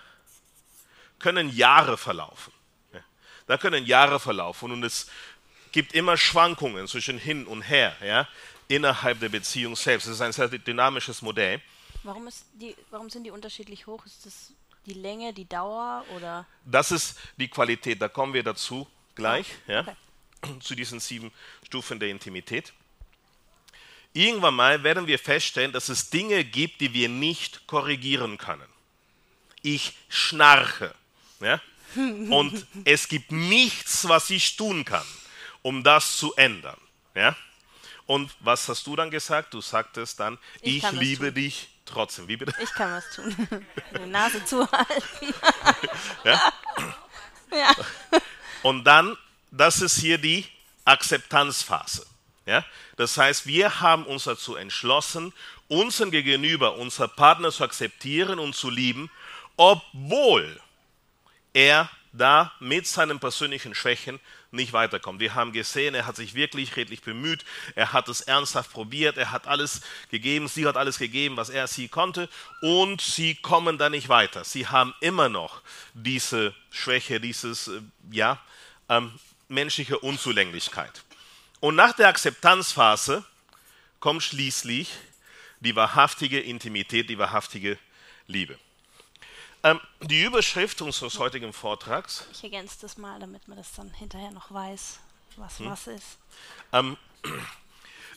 [1.20, 2.53] können Jahre verlaufen.
[3.48, 5.08] Da können Jahre verlaufen und es
[5.72, 8.28] gibt immer Schwankungen zwischen hin und her, ja,
[8.68, 10.08] innerhalb der Beziehung selbst.
[10.08, 11.62] Es ist ein sehr dynamisches Modell.
[12.04, 14.06] Warum, die, warum sind die unterschiedlich hoch?
[14.06, 14.54] Ist das
[14.86, 16.46] die Länge, die Dauer oder?
[16.66, 19.84] Das ist die Qualität, da kommen wir dazu gleich, okay.
[19.86, 19.96] ja,
[20.60, 21.32] zu diesen sieben
[21.66, 22.74] Stufen der Intimität.
[24.14, 28.68] irgendwann mal werden wir feststellen, dass es Dinge gibt, die wir nicht korrigieren können.
[29.62, 30.94] Ich schnarche.
[31.40, 31.62] Ja?
[31.96, 35.06] Und es gibt nichts, was ich tun kann,
[35.62, 36.78] um das zu ändern.
[37.16, 37.36] Ja?
[38.06, 39.54] Und was hast du dann gesagt?
[39.54, 42.28] Du sagtest dann, ich, ich liebe dich trotzdem.
[42.28, 42.54] Wie bitte?
[42.62, 43.36] Ich kann was tun.
[43.98, 45.02] Die Nase zuhalten.
[46.24, 46.42] ja?
[47.52, 47.72] ja.
[48.62, 49.18] Und dann,
[49.52, 50.46] das ist hier die
[50.86, 52.06] Akzeptanzphase.
[52.46, 52.66] Ja?
[52.98, 55.34] Das heißt, wir haben uns dazu entschlossen,
[55.68, 59.10] unseren Gegenüber, unser Partner zu akzeptieren und zu lieben,
[59.56, 60.60] obwohl
[61.54, 64.20] er da mit seinen persönlichen Schwächen
[64.52, 65.20] nicht weiterkommt.
[65.20, 67.44] Wir haben gesehen, er hat sich wirklich redlich bemüht,
[67.76, 71.68] er hat es ernsthaft probiert, er hat alles gegeben, sie hat alles gegeben, was er
[71.68, 72.30] sie konnte
[72.62, 74.44] und sie kommen da nicht weiter.
[74.44, 75.62] Sie haben immer noch
[75.96, 78.40] diese Schwäche, dieses, äh, ja,
[78.90, 79.12] ähm,
[79.48, 81.04] menschliche Unzulänglichkeit.
[81.60, 83.24] Und nach der Akzeptanzphase
[84.00, 84.90] kommt schließlich
[85.62, 87.80] die wahrhaftige Intimität, die wahrhaftige
[88.28, 88.58] Liebe.
[89.64, 92.28] Ähm, die Überschrift unseres heutigen Vortrags.
[92.34, 95.00] Ich ergänze das mal, damit man das dann hinterher noch weiß,
[95.38, 95.70] was hm.
[95.70, 96.18] was ist.
[96.74, 96.98] Ähm,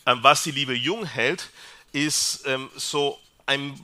[0.06, 1.50] ähm, was die Liebe jung hält,
[1.92, 3.80] ist ähm, so ein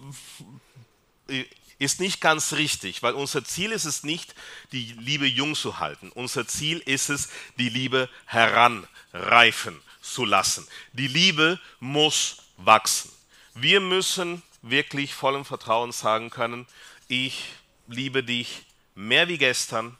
[1.29, 1.45] äh,
[1.79, 4.37] ist nicht ganz richtig, weil unser Ziel ist es nicht,
[4.71, 6.13] die Liebe jung zu halten.
[6.15, 10.67] Unser Ziel ist es, die Liebe heranreifen zu lassen.
[10.93, 13.11] Die Liebe muss wachsen.
[13.55, 16.69] Wir müssen wirklich vollem Vertrauen sagen können,
[17.13, 17.53] ich
[17.89, 19.99] liebe dich mehr wie gestern,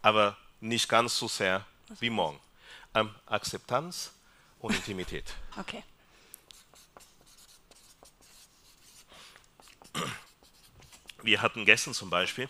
[0.00, 1.66] aber nicht ganz so sehr
[2.00, 2.40] wie morgen.
[2.94, 4.12] Ähm, Akzeptanz
[4.58, 5.34] und Intimität.
[5.58, 5.82] Okay.
[11.22, 12.48] Wir hatten gestern zum Beispiel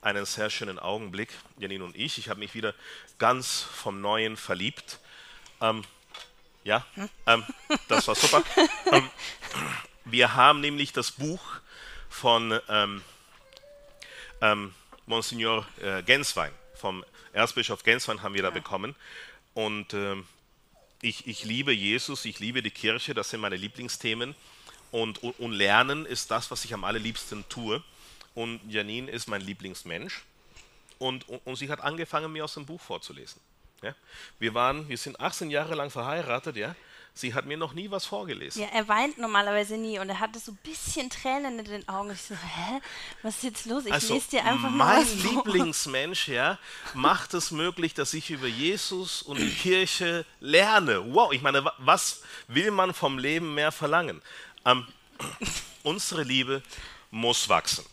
[0.00, 1.28] einen sehr schönen Augenblick,
[1.58, 2.16] Janine und ich.
[2.16, 2.74] Ich habe mich wieder
[3.18, 4.98] ganz vom Neuen verliebt.
[5.60, 5.84] Ähm,
[6.64, 7.10] ja, hm?
[7.26, 7.44] ähm,
[7.88, 8.42] das war super.
[8.92, 9.10] ähm,
[10.06, 11.42] wir haben nämlich das Buch
[12.08, 12.58] von
[14.40, 14.74] ähm,
[15.06, 18.94] Monsignor äh, Genswein, vom Erzbischof Genswein haben wir da bekommen.
[19.54, 20.26] Und ähm,
[21.02, 24.34] ich, ich liebe Jesus, ich liebe die Kirche, das sind meine Lieblingsthemen.
[24.90, 27.82] Und, und, und Lernen ist das, was ich am allerliebsten tue
[28.34, 30.24] und Janine ist mein Lieblingsmensch.
[30.98, 33.40] Und, und, und, sie hat angefangen, mir aus dem Buch vorzulesen.
[33.82, 33.94] Ja?
[34.38, 36.74] Wir, waren, wir sind 18 Jahre lang verheiratet, ja.
[37.18, 38.60] Sie hat mir noch nie was vorgelesen.
[38.60, 42.10] Ja, er weint normalerweise nie und er hatte so ein bisschen Tränen in den Augen.
[42.10, 42.80] Ich so, hä?
[43.22, 43.86] Was ist jetzt los?
[43.86, 46.58] Ich also, lese dir einfach mal was Mein Lieblingsmensch, ja,
[46.92, 51.14] macht es möglich, dass ich über Jesus und die Kirche lerne.
[51.14, 54.20] Wow, ich meine, was will man vom Leben mehr verlangen?
[54.66, 54.86] Ähm,
[55.84, 56.62] unsere Liebe
[57.10, 57.86] muss wachsen.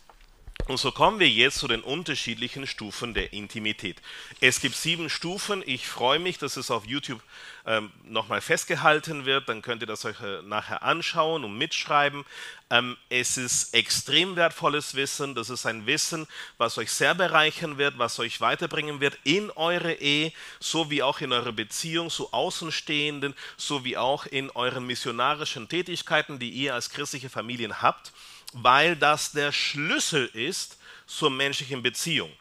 [0.68, 4.02] Und so kommen wir jetzt zu den unterschiedlichen Stufen der Intimität.
[4.40, 5.62] Es gibt sieben Stufen.
[5.66, 7.22] Ich freue mich, dass es auf YouTube
[7.66, 9.50] ähm, nochmal festgehalten wird.
[9.50, 12.24] Dann könnt ihr das euch äh, nachher anschauen und mitschreiben.
[12.70, 15.36] Ähm, es ist extrem wertvolles Wissen.
[15.36, 19.96] Das ist ein Wissen, was euch sehr bereichern wird, was euch weiterbringen wird in eure
[19.96, 26.52] Ehe, sowie auch in eure Beziehung zu Außenstehenden, sowie auch in euren missionarischen Tätigkeiten, die
[26.52, 28.14] ihr als christliche Familien habt
[28.54, 32.32] weil das der Schlüssel ist zur menschlichen Beziehung.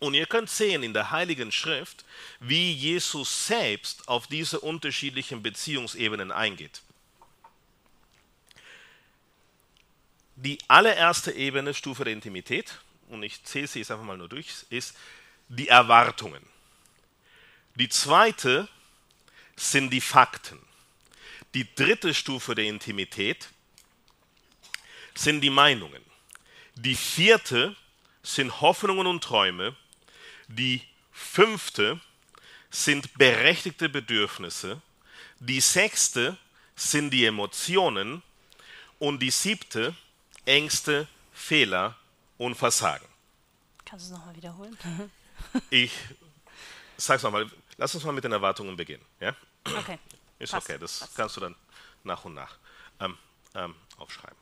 [0.00, 2.04] Und ihr könnt sehen in der Heiligen Schrift,
[2.40, 6.82] wie Jesus selbst auf diese unterschiedlichen Beziehungsebenen eingeht.
[10.36, 12.78] Die allererste Ebene, Stufe der Intimität,
[13.08, 14.96] und ich zähle sie jetzt einfach mal nur durch, ist
[15.48, 16.44] die Erwartungen.
[17.76, 18.68] Die zweite
[19.56, 20.58] sind die Fakten.
[21.54, 23.48] Die dritte Stufe der Intimität
[25.14, 26.02] sind die Meinungen.
[26.74, 27.76] Die vierte
[28.22, 29.76] sind Hoffnungen und Träume.
[30.48, 32.00] Die fünfte
[32.70, 34.80] sind berechtigte Bedürfnisse.
[35.38, 36.36] Die sechste
[36.74, 38.22] sind die Emotionen.
[38.98, 39.94] Und die siebte
[40.44, 41.96] Ängste, Fehler
[42.38, 43.06] und Versagen.
[43.84, 44.78] Kannst du es nochmal wiederholen?
[45.70, 45.92] ich
[46.96, 47.50] sag's nochmal.
[47.76, 49.04] Lass uns mal mit den Erwartungen beginnen.
[49.20, 49.34] Ja?
[49.64, 49.98] Okay.
[50.38, 50.64] Ist Pass.
[50.64, 51.14] okay, das Pass.
[51.14, 51.56] kannst du dann
[52.02, 52.56] nach und nach
[53.00, 53.16] ähm,
[53.54, 54.36] ähm, aufschreiben.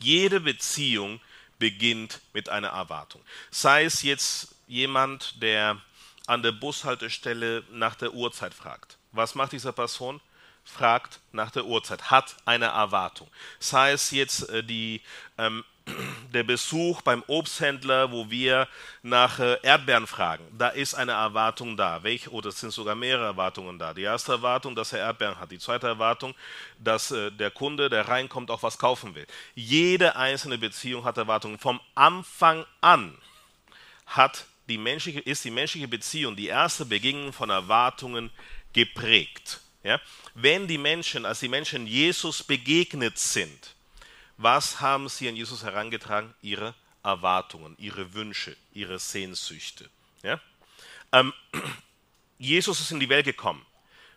[0.00, 1.20] Jede Beziehung
[1.58, 3.22] beginnt mit einer Erwartung.
[3.50, 5.80] Sei es jetzt jemand, der
[6.26, 8.96] an der Bushaltestelle nach der Uhrzeit fragt.
[9.12, 10.20] Was macht diese Person?
[10.64, 13.28] Fragt nach der Uhrzeit, hat eine Erwartung.
[13.58, 15.02] Sei es jetzt äh, die
[15.36, 15.62] ähm,
[16.32, 18.68] der Besuch beim Obsthändler, wo wir
[19.02, 22.02] nach äh, Erdbeeren fragen, da ist eine Erwartung da.
[22.02, 23.94] Welche, oder es sind sogar mehrere Erwartungen da.
[23.94, 25.50] Die erste Erwartung, dass er Erdbeeren hat.
[25.50, 26.34] Die zweite Erwartung,
[26.78, 29.26] dass äh, der Kunde, der reinkommt, auch was kaufen will.
[29.54, 31.58] Jede einzelne Beziehung hat Erwartungen.
[31.58, 33.16] Vom Anfang an
[34.06, 38.30] hat die menschliche, ist die menschliche Beziehung, die erste Begegnung von Erwartungen
[38.72, 39.60] geprägt.
[39.82, 40.00] Ja?
[40.34, 43.73] Wenn die Menschen, als die Menschen Jesus begegnet sind,
[44.36, 46.34] was haben sie an Jesus herangetragen?
[46.42, 49.88] Ihre Erwartungen, ihre Wünsche, ihre Sehnsüchte.
[50.22, 50.40] Ja?
[51.12, 51.32] Ähm,
[52.38, 53.64] Jesus ist in die Welt gekommen.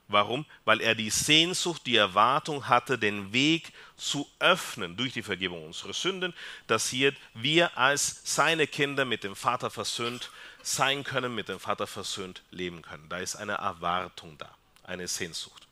[0.10, 0.45] Warum?
[0.63, 5.93] Weil er die Sehnsucht, die Erwartung hatte, den Weg zu öffnen durch die Vergebung unserer
[5.93, 6.34] Sünden,
[6.67, 10.32] dass hier wir als seine Kinder mit dem Vater versöhnt
[10.63, 13.10] sein können, mit dem Vater versöhnt leben können.
[13.10, 14.49] Da ist eine Erwartung da,
[14.84, 15.67] eine Sehnsucht.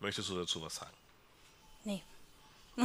[0.00, 0.96] Möchtest du dazu was sagen?
[1.84, 2.02] Nee.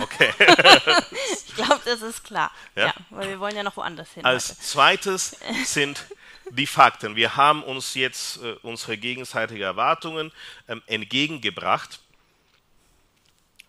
[0.02, 0.34] Okay.
[1.46, 2.52] ich glaube, das ist klar.
[2.76, 2.88] Ja?
[2.88, 2.94] Ja?
[3.10, 4.26] weil wir wollen ja noch woanders hin.
[4.26, 4.60] Als heute.
[4.60, 6.06] zweites sind
[6.50, 7.16] die Fakten.
[7.16, 10.32] Wir haben uns jetzt äh, unsere gegenseitigen Erwartungen
[10.68, 12.00] ähm, entgegengebracht.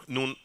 [0.07, 0.37] Nun,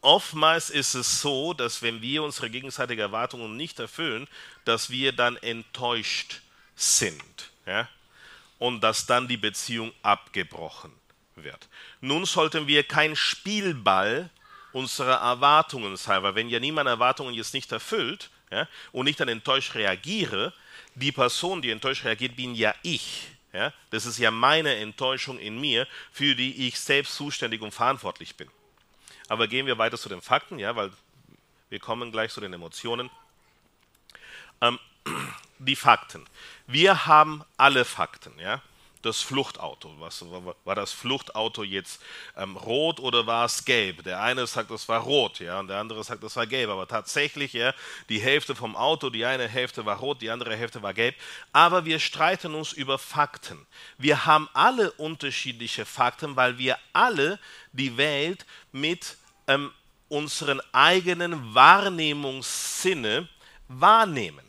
[0.00, 4.28] oftmals ist es so, dass wenn wir unsere gegenseitigen Erwartungen nicht erfüllen,
[4.64, 6.40] dass wir dann enttäuscht
[6.74, 7.50] sind.
[7.66, 7.88] Ja?
[8.58, 10.92] Und dass dann die Beziehung abgebrochen
[11.34, 11.68] wird.
[12.00, 14.30] Nun sollten wir kein Spielball
[14.72, 19.28] unserer Erwartungen sein, weil wenn ja niemand Erwartungen jetzt nicht erfüllt ja, und ich dann
[19.28, 20.52] enttäuscht reagiere,
[20.94, 23.28] die Person, die enttäuscht reagiert, bin ja ich.
[23.52, 23.72] Ja?
[23.90, 28.48] Das ist ja meine Enttäuschung in mir, für die ich selbst zuständig und verantwortlich bin.
[29.28, 30.90] Aber gehen wir weiter zu den Fakten, ja, weil
[31.70, 33.10] wir kommen gleich zu den Emotionen.
[34.60, 34.78] Ähm,
[35.58, 36.26] die Fakten.
[36.66, 38.60] Wir haben alle Fakten, ja
[39.02, 39.94] das Fluchtauto.
[39.98, 40.24] Was,
[40.64, 42.00] war das Fluchtauto jetzt
[42.36, 44.04] ähm, rot oder war es gelb?
[44.04, 46.70] Der eine sagt, das war rot, ja, und der andere sagt, das war gelb.
[46.70, 47.74] Aber tatsächlich, ja,
[48.08, 51.14] die Hälfte vom Auto, die eine Hälfte war rot, die andere Hälfte war gelb.
[51.52, 53.66] Aber wir streiten uns über Fakten.
[53.98, 57.38] Wir haben alle unterschiedliche Fakten, weil wir alle
[57.72, 59.72] die Welt mit ähm,
[60.08, 63.28] unseren eigenen Wahrnehmungssinne
[63.68, 64.44] wahrnehmen.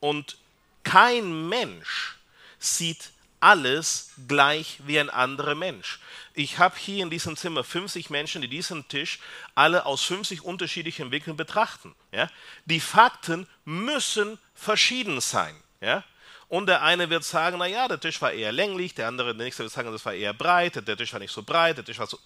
[0.00, 0.36] Und
[0.82, 2.18] kein Mensch
[2.58, 3.10] sieht
[3.44, 6.00] alles gleich wie ein anderer Mensch.
[6.32, 9.18] Ich habe hier in diesem Zimmer 50 Menschen, die diesen Tisch
[9.54, 11.94] alle aus 50 unterschiedlichen Winkeln betrachten.
[12.10, 12.30] Ja?
[12.64, 15.54] Die Fakten müssen verschieden sein.
[15.82, 16.02] Ja?
[16.48, 19.62] Und der eine wird sagen, naja, der Tisch war eher länglich, der andere, der nächste
[19.62, 22.06] wird sagen, das war eher breit, der Tisch war nicht so breit, der Tisch war
[22.06, 22.18] so.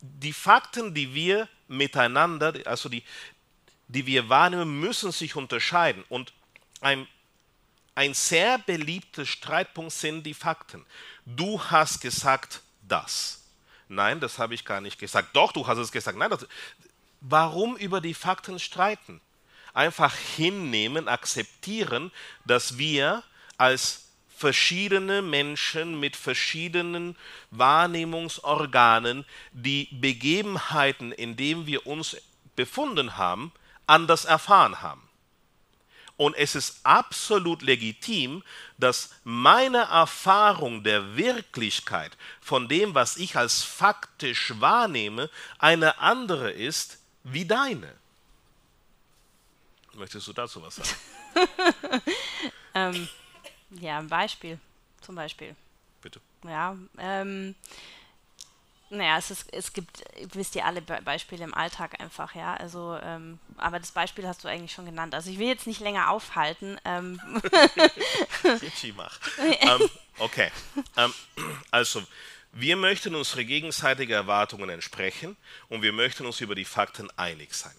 [0.00, 3.04] Die Fakten, die wir miteinander, also die,
[3.86, 6.02] die wir wahrnehmen, müssen sich unterscheiden.
[6.08, 6.32] Und
[6.80, 7.06] ein
[7.94, 10.86] ein sehr beliebter Streitpunkt sind die Fakten.
[11.26, 13.42] Du hast gesagt das.
[13.88, 15.34] Nein, das habe ich gar nicht gesagt.
[15.34, 16.16] Doch, du hast es gesagt.
[16.16, 16.46] Nein, das,
[17.20, 19.20] warum über die Fakten streiten?
[19.74, 22.10] Einfach hinnehmen, akzeptieren,
[22.44, 23.22] dass wir
[23.56, 24.06] als
[24.40, 27.14] verschiedene Menschen mit verschiedenen
[27.50, 32.16] Wahrnehmungsorganen die Begebenheiten, in denen wir uns
[32.56, 33.52] befunden haben,
[33.86, 35.09] anders erfahren haben.
[36.20, 38.42] Und es ist absolut legitim,
[38.76, 46.98] dass meine Erfahrung der Wirklichkeit von dem, was ich als faktisch wahrnehme, eine andere ist
[47.24, 47.94] wie deine.
[49.94, 50.90] Möchtest du dazu was sagen?
[52.74, 53.08] ähm,
[53.70, 54.60] ja, ein Beispiel.
[55.00, 55.56] Zum Beispiel.
[56.02, 56.20] Bitte.
[56.44, 57.54] Ja, ähm,
[58.90, 60.02] naja, es, ist, es gibt,
[60.34, 62.54] wisst ihr alle Be Beispiele im Alltag einfach, ja.
[62.54, 65.14] Also, ähm, aber das Beispiel hast du eigentlich schon genannt.
[65.14, 66.78] Also ich will jetzt nicht länger aufhalten.
[66.84, 67.20] Ähm.
[68.96, 69.18] mach.
[69.38, 70.50] ähm, okay.
[70.96, 71.14] Ähm,
[71.70, 72.02] also,
[72.52, 75.36] wir möchten unsere gegenseitigen Erwartungen entsprechen
[75.68, 77.74] und wir möchten uns über die Fakten einig sein.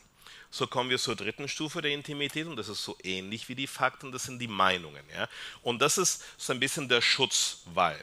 [0.49, 3.67] So kommen wir zur dritten Stufe der Intimität und das ist so ähnlich wie die
[3.67, 5.03] Fakten, das sind die Meinungen.
[5.13, 5.27] Ja?
[5.61, 7.99] Und das ist so ein bisschen der Schutzwall.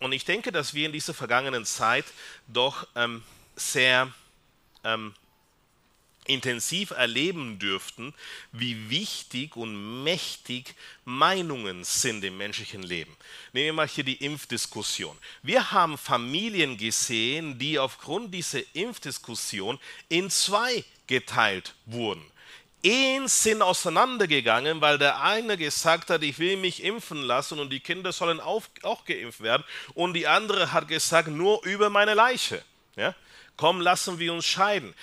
[0.00, 2.06] Und ich denke, dass wir in dieser vergangenen Zeit
[2.48, 3.22] doch ähm,
[3.54, 4.12] sehr
[4.82, 5.14] ähm,
[6.26, 8.14] intensiv erleben dürften,
[8.52, 13.14] wie wichtig und mächtig Meinungen sind im menschlichen Leben.
[13.52, 15.16] Nehmen wir mal hier die Impfdiskussion.
[15.42, 22.24] Wir haben Familien gesehen, die aufgrund dieser Impfdiskussion in zwei geteilt wurden.
[22.82, 27.80] Ehen sind auseinandergegangen, weil der eine gesagt hat, ich will mich impfen lassen und die
[27.80, 29.64] Kinder sollen auch, auch geimpft werden.
[29.94, 32.62] Und die andere hat gesagt, nur über meine Leiche.
[32.96, 33.14] Ja?
[33.56, 34.94] Komm, lassen wir uns scheiden.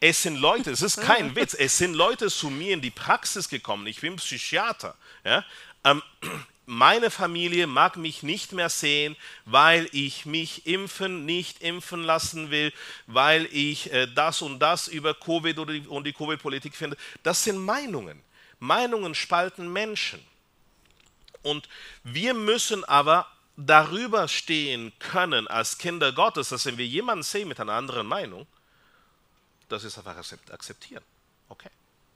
[0.00, 3.48] Es sind Leute, es ist kein Witz, es sind Leute zu mir in die Praxis
[3.48, 3.86] gekommen.
[3.86, 4.94] Ich bin Psychiater.
[5.24, 5.44] Ja?
[6.64, 12.72] Meine Familie mag mich nicht mehr sehen, weil ich mich impfen, nicht impfen lassen will,
[13.06, 16.96] weil ich äh, das und das über Covid und die Covid-Politik finde.
[17.22, 18.22] Das sind Meinungen.
[18.60, 20.24] Meinungen spalten Menschen.
[21.42, 21.68] Und
[22.04, 27.58] wir müssen aber darüber stehen können als Kinder Gottes, dass wenn wir jemanden sehen mit
[27.58, 28.46] einer anderen Meinung,
[29.68, 31.02] das ist einfach akzeptieren.
[31.48, 31.70] Okay.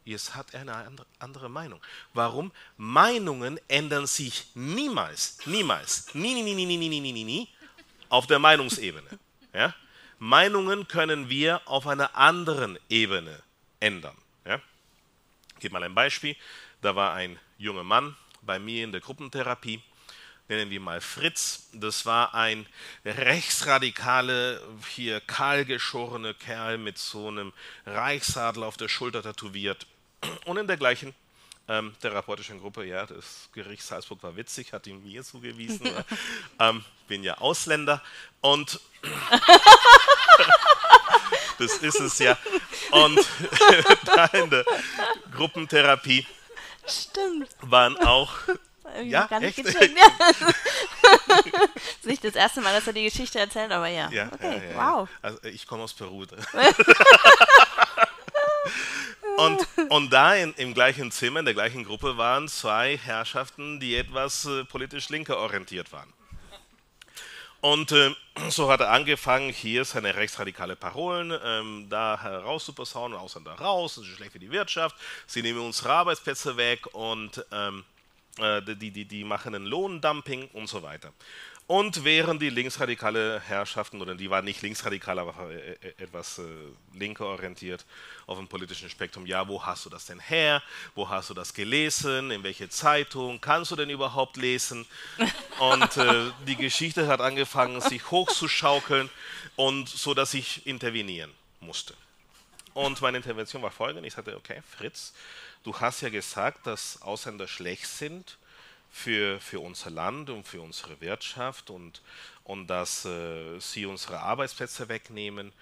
[0.07, 1.81] Jetzt hat er eine andere Meinung.
[2.15, 2.53] Warum?
[2.77, 7.49] Meinungen ändern sich niemals, niemals, nie, nie, nie, nie, nie, nie, nie, nie, nie
[8.09, 9.19] auf der Meinungsebene.
[9.53, 9.75] Ja?
[10.21, 13.43] Meinungen können wir auf einer anderen Ebene
[13.81, 14.17] ändern.
[14.45, 14.61] Ja?
[15.55, 16.37] Ich gebe mal ein Beispiel.
[16.83, 19.83] Da war ein junger Mann bei mir in der Gruppentherapie
[20.49, 21.69] nennen wir mal Fritz.
[21.73, 22.67] Das war ein
[23.05, 24.63] rechtsradikale,
[24.95, 27.53] hier kahlgeschorene Kerl mit so einem
[27.85, 29.87] Reichsadel auf der Schulter tätowiert.
[30.45, 31.14] Und in der gleichen
[31.68, 35.91] ähm, therapeutischen Gruppe, ja, das Gericht Salzburg war witzig, hat ihm mir zugewiesen.
[36.61, 38.03] ähm, bin ja Ausländer
[38.41, 38.81] und
[41.59, 42.37] das ist es ja.
[42.91, 43.18] Und
[44.05, 44.64] da in der
[45.35, 46.27] Gruppentherapie
[46.87, 47.49] Stimmt.
[47.61, 48.33] waren auch
[48.95, 49.66] irgendwie Ja, gar nicht echt?
[49.66, 49.99] gecheckt.
[51.03, 54.09] Das ist nicht das erste Mal, dass er die Geschichte erzählt, aber ja.
[54.11, 55.09] Ja, okay, ja, ja, wow.
[55.09, 55.16] Ja.
[55.22, 56.24] Also ich komme aus Peru.
[59.37, 63.97] Und, und da in, im gleichen Zimmer, in der gleichen Gruppe waren zwei Herrschaften, die
[63.97, 66.12] etwas äh, politisch linker orientiert waren.
[67.61, 68.14] Und äh,
[68.49, 73.97] so hat er angefangen, hier seine rechtsradikale Parolen ähm, da heraus zu posaunen, Ausländer raus,
[73.97, 74.95] das ist schlecht für die Wirtschaft,
[75.26, 77.84] sie nehmen unsere Arbeitsplätze weg und ähm,
[78.39, 81.12] äh, die, die, die machen ein Lohndumping und so weiter.
[81.67, 86.45] Und während die linksradikale Herrschaften, oder die waren nicht linksradikal, aber äh, äh, etwas äh,
[86.95, 87.85] linker orientiert
[88.27, 90.62] auf dem politischen Spektrum, ja, wo hast du das denn her?
[90.95, 92.31] Wo hast du das gelesen?
[92.31, 93.41] In welche Zeitung?
[93.41, 94.87] Kannst du denn überhaupt lesen?
[95.59, 99.11] Und äh, die Geschichte hat angefangen, sich hochzuschaukeln
[99.57, 101.95] und so, dass ich intervenieren musste.
[102.75, 105.14] Und meine Intervention war folgende: Ich sagte, okay, Fritz,
[105.64, 108.37] du hast ja gesagt, dass Ausländer schlecht sind
[108.91, 112.03] für, für unser Land und für unsere Wirtschaft und,
[112.45, 115.53] und dass äh, sie unsere Arbeitsplätze wegnehmen.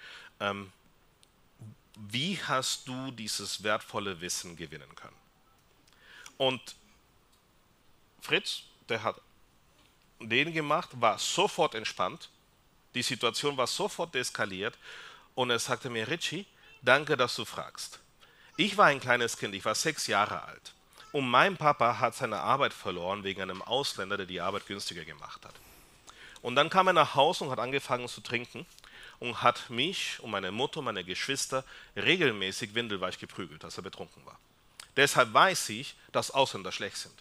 [0.41, 0.73] Ähm,
[1.97, 5.17] wie hast du dieses wertvolle Wissen gewinnen können?
[6.37, 6.75] Und
[8.21, 9.21] Fritz, der hat
[10.21, 12.31] den gemacht, war sofort entspannt.
[12.95, 14.79] Die Situation war sofort deeskaliert
[15.35, 16.47] und er sagte mir, Richie,
[16.83, 18.01] danke, dass du fragst.
[18.57, 20.73] Ich war ein kleines Kind, ich war sechs Jahre alt.
[21.15, 25.45] Und mein Papa hat seine Arbeit verloren wegen einem Ausländer, der die Arbeit günstiger gemacht
[25.45, 25.55] hat.
[26.43, 28.67] Und dann kam er nach Hause und hat angefangen zu trinken
[29.21, 31.63] und hat mich und meine Mutter meine Geschwister
[31.95, 34.37] regelmäßig windelweich geprügelt, dass er betrunken war.
[34.97, 37.15] Deshalb weiß ich, dass Ausländer schlecht sind.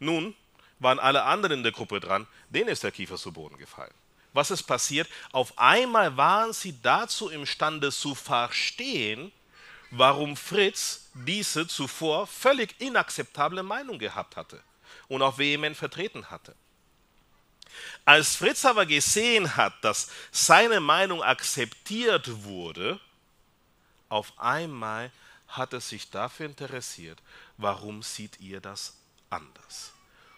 [0.00, 0.34] Nun
[0.80, 3.94] waren alle anderen in der Gruppe dran, denen ist der Kiefer zu Boden gefallen.
[4.32, 5.08] Was ist passiert?
[5.30, 9.30] Auf einmal waren sie dazu imstande zu verstehen,
[9.90, 14.62] warum Fritz diese zuvor völlig inakzeptable Meinung gehabt hatte
[15.08, 16.54] und auch vehement vertreten hatte.
[18.04, 22.98] Als Fritz aber gesehen hat, dass seine Meinung akzeptiert wurde,
[24.08, 25.12] auf einmal
[25.48, 27.18] hat er sich dafür interessiert,
[27.56, 28.96] warum sieht ihr das
[29.30, 29.92] anders?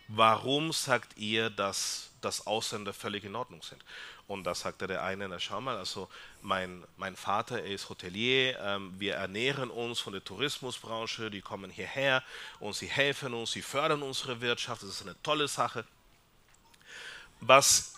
[0.09, 3.82] Warum sagt ihr, dass, dass Ausländer völlig in Ordnung sind?
[4.26, 6.08] Und da sagte der eine, na schau mal, also
[6.40, 11.70] mein, mein Vater er ist Hotelier, ähm, wir ernähren uns von der Tourismusbranche, die kommen
[11.70, 12.22] hierher
[12.60, 15.84] und sie helfen uns, sie fördern unsere Wirtschaft, das ist eine tolle Sache.
[17.40, 17.94] Was,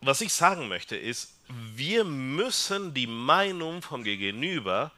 [0.00, 4.90] was ich sagen möchte ist, wir müssen die Meinung vom Gegenüber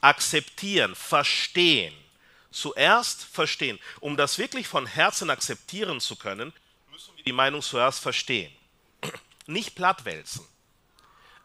[0.00, 1.94] akzeptieren, verstehen.
[2.50, 3.78] Zuerst verstehen.
[4.00, 6.52] Um das wirklich von Herzen akzeptieren zu können,
[7.20, 8.52] wir die Meinung zuerst verstehen
[9.46, 10.44] nicht plattwälzen.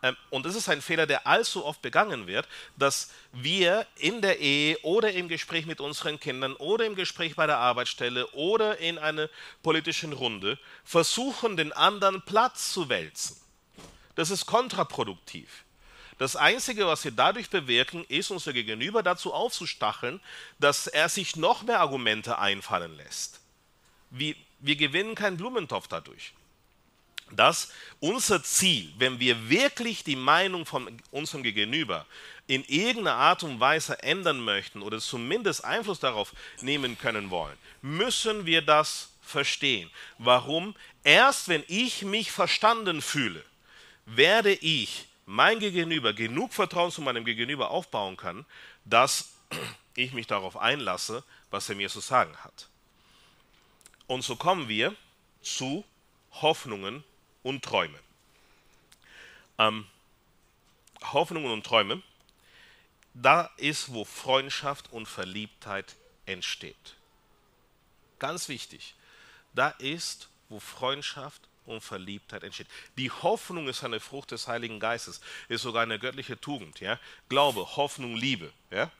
[0.01, 2.47] Ähm, und das ist ein Fehler, der allzu oft begangen wird,
[2.77, 7.47] dass wir in der Ehe oder im Gespräch mit unseren Kindern oder im Gespräch bei
[7.47, 9.29] der Arbeitsstelle oder in einer
[9.63, 13.37] politischen Runde versuchen, den anderen platt zu wälzen.
[14.15, 15.65] Das ist kontraproduktiv.
[16.17, 20.21] Das Einzige, was wir dadurch bewirken, ist, unser Gegenüber dazu aufzustacheln,
[20.59, 23.41] dass er sich noch mehr Argumente einfallen lässt.
[24.11, 26.33] Wir, wir gewinnen keinen Blumentopf dadurch
[27.31, 32.05] dass unser Ziel, wenn wir wirklich die Meinung von unserem Gegenüber
[32.47, 38.45] in irgendeiner Art und Weise ändern möchten oder zumindest Einfluss darauf nehmen können wollen, müssen
[38.45, 39.89] wir das verstehen.
[40.19, 40.75] Warum?
[41.03, 43.43] Erst wenn ich mich verstanden fühle,
[44.05, 48.45] werde ich mein Gegenüber genug Vertrauen zu meinem Gegenüber aufbauen kann,
[48.85, 49.31] dass
[49.95, 52.67] ich mich darauf einlasse, was er mir zu sagen hat.
[54.07, 54.95] Und so kommen wir
[55.41, 55.83] zu
[56.31, 57.03] Hoffnungen
[57.43, 57.97] und Träume.
[59.57, 59.87] Ähm,
[61.13, 62.01] Hoffnungen und Träume,
[63.13, 65.95] da ist, wo Freundschaft und Verliebtheit
[66.25, 66.95] entsteht.
[68.19, 68.95] Ganz wichtig,
[69.53, 72.67] da ist, wo Freundschaft und Verliebtheit entsteht.
[72.97, 76.79] Die Hoffnung ist eine Frucht des Heiligen Geistes, ist sogar eine göttliche Tugend.
[76.79, 76.99] Ja?
[77.29, 78.51] Glaube, Hoffnung, Liebe.
[78.69, 78.91] Ja?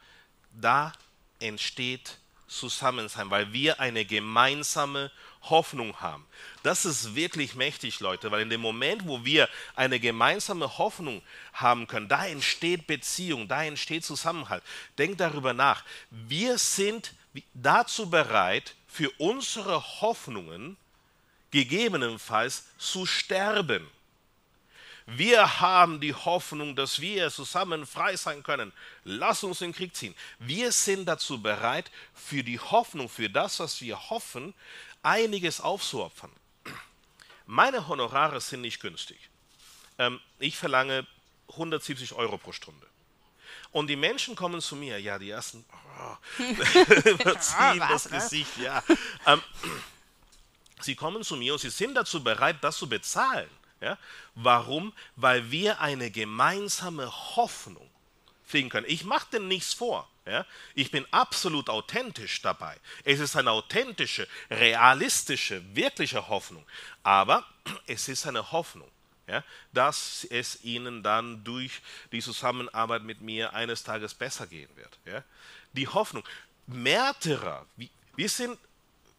[0.62, 0.94] da
[1.40, 5.12] entsteht Zusammensein, weil wir eine gemeinsame
[5.44, 6.26] Hoffnung haben.
[6.64, 11.22] Das ist wirklich mächtig, Leute, weil in dem Moment, wo wir eine gemeinsame Hoffnung
[11.54, 14.64] haben können, da entsteht Beziehung, da entsteht Zusammenhalt.
[14.98, 15.84] Denkt darüber nach.
[16.10, 17.14] Wir sind
[17.54, 20.78] dazu bereit, für unsere Hoffnungen
[21.52, 23.86] gegebenenfalls zu sterben.
[25.08, 28.74] Wir haben die Hoffnung, dass wir zusammen frei sein können.
[29.04, 30.16] Lass uns in den Krieg ziehen.
[30.40, 34.56] Wir sind dazu bereit, für die Hoffnung, für das, was wir hoffen,
[35.04, 36.32] einiges aufzuopfern.
[37.46, 39.30] Meine Honorare sind nicht günstig.
[40.00, 41.06] Ähm, ich verlange
[41.50, 42.88] 170 Euro pro Stunde.
[43.72, 45.64] Und die Menschen kommen zu mir, ja, die ersten
[46.00, 46.44] oh,
[47.10, 48.84] überziehen das Gesicht, ja.
[49.28, 49.42] Ähm,
[50.82, 53.50] sie kommen zu mir und sie sind dazu bereit, das zu bezahlen.
[53.82, 53.98] Ja?
[54.36, 54.94] Warum?
[55.16, 57.90] Weil wir eine gemeinsame Hoffnung
[58.44, 58.86] fliegen können.
[58.90, 60.08] Ich mache dem nichts vor.
[60.26, 60.46] Ja?
[60.74, 62.78] Ich bin absolut authentisch dabei.
[63.04, 66.66] Es ist eine authentische, realistische, wirkliche Hoffnung.
[67.04, 67.46] Aber
[67.88, 68.90] es ist eine Hoffnung,
[69.28, 69.44] ja?
[69.74, 74.98] dass es ihnen dann durch die Zusammenarbeit mit mir eines Tages besser gehen wird.
[75.06, 75.24] Ja?
[75.74, 76.24] Die Hoffnung.
[76.68, 77.68] Märtyrer,
[78.16, 78.58] wir sind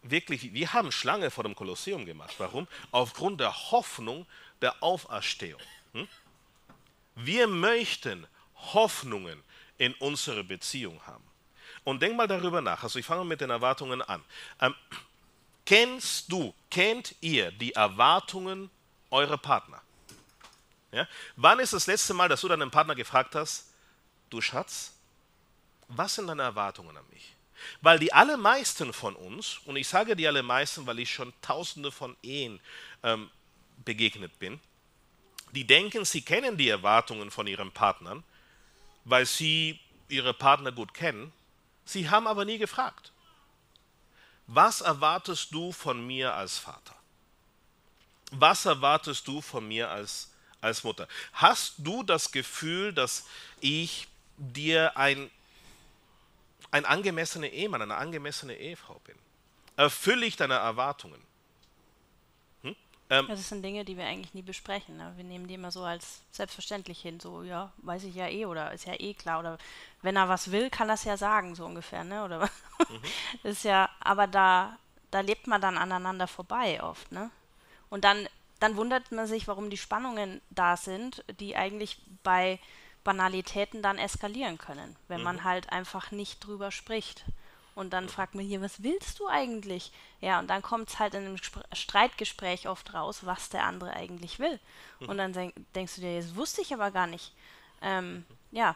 [0.03, 2.35] wirklich, wir haben Schlange vor dem Kolosseum gemacht.
[2.37, 2.67] Warum?
[2.91, 4.25] Aufgrund der Hoffnung
[4.61, 5.61] der Auferstehung.
[5.93, 6.07] Hm?
[7.15, 9.43] Wir möchten Hoffnungen
[9.77, 11.23] in unsere Beziehung haben.
[11.83, 12.83] Und denk mal darüber nach.
[12.83, 14.23] Also ich fange mit den Erwartungen an.
[14.59, 14.75] Ähm,
[15.65, 18.69] kennst du, kennt ihr die Erwartungen
[19.09, 19.81] eurer Partner?
[20.91, 21.07] Ja?
[21.35, 23.71] Wann ist das letzte Mal, dass du deinen Partner gefragt hast,
[24.29, 24.93] du Schatz,
[25.87, 27.33] was sind deine Erwartungen an mich?
[27.81, 32.15] Weil die allermeisten von uns, und ich sage die allermeisten, weil ich schon tausende von
[32.21, 32.59] Ehen
[33.03, 33.31] ähm,
[33.85, 34.59] begegnet bin,
[35.53, 38.23] die denken, sie kennen die Erwartungen von ihren Partnern,
[39.05, 41.31] weil sie ihre Partner gut kennen.
[41.85, 43.11] Sie haben aber nie gefragt,
[44.47, 46.95] was erwartest du von mir als Vater?
[48.31, 50.29] Was erwartest du von mir als,
[50.61, 51.07] als Mutter?
[51.33, 53.25] Hast du das Gefühl, dass
[53.61, 54.07] ich
[54.37, 55.31] dir ein,
[56.71, 59.15] ein angemessener Ehemann, eine angemessene Ehefrau bin?
[59.77, 61.21] Erfülle ich deine Erwartungen?
[63.09, 64.97] Ähm, das sind Dinge, die wir eigentlich nie besprechen.
[64.97, 65.13] Ne?
[65.15, 67.19] Wir nehmen die immer so als selbstverständlich hin.
[67.19, 69.39] So, ja, weiß ich ja eh oder ist ja eh klar.
[69.39, 69.57] Oder
[70.01, 72.03] wenn er was will, kann er es ja sagen, so ungefähr.
[72.03, 72.23] Ne?
[72.23, 73.01] Oder mhm.
[73.43, 74.77] ist ja, aber da,
[75.11, 77.11] da lebt man dann aneinander vorbei oft.
[77.11, 77.31] Ne?
[77.89, 78.27] Und dann,
[78.59, 82.59] dann wundert man sich, warum die Spannungen da sind, die eigentlich bei
[83.05, 85.23] Banalitäten dann eskalieren können, wenn mhm.
[85.23, 87.23] man halt einfach nicht drüber spricht.
[87.77, 89.91] Und dann fragt man hier, was willst du eigentlich?
[90.19, 91.37] Ja, und dann kommt es halt in einem
[91.73, 94.59] Streitgespräch oft raus, was der andere eigentlich will.
[95.01, 97.33] Und dann denk, denkst du dir, das wusste ich aber gar nicht.
[97.83, 98.75] Ähm, ja,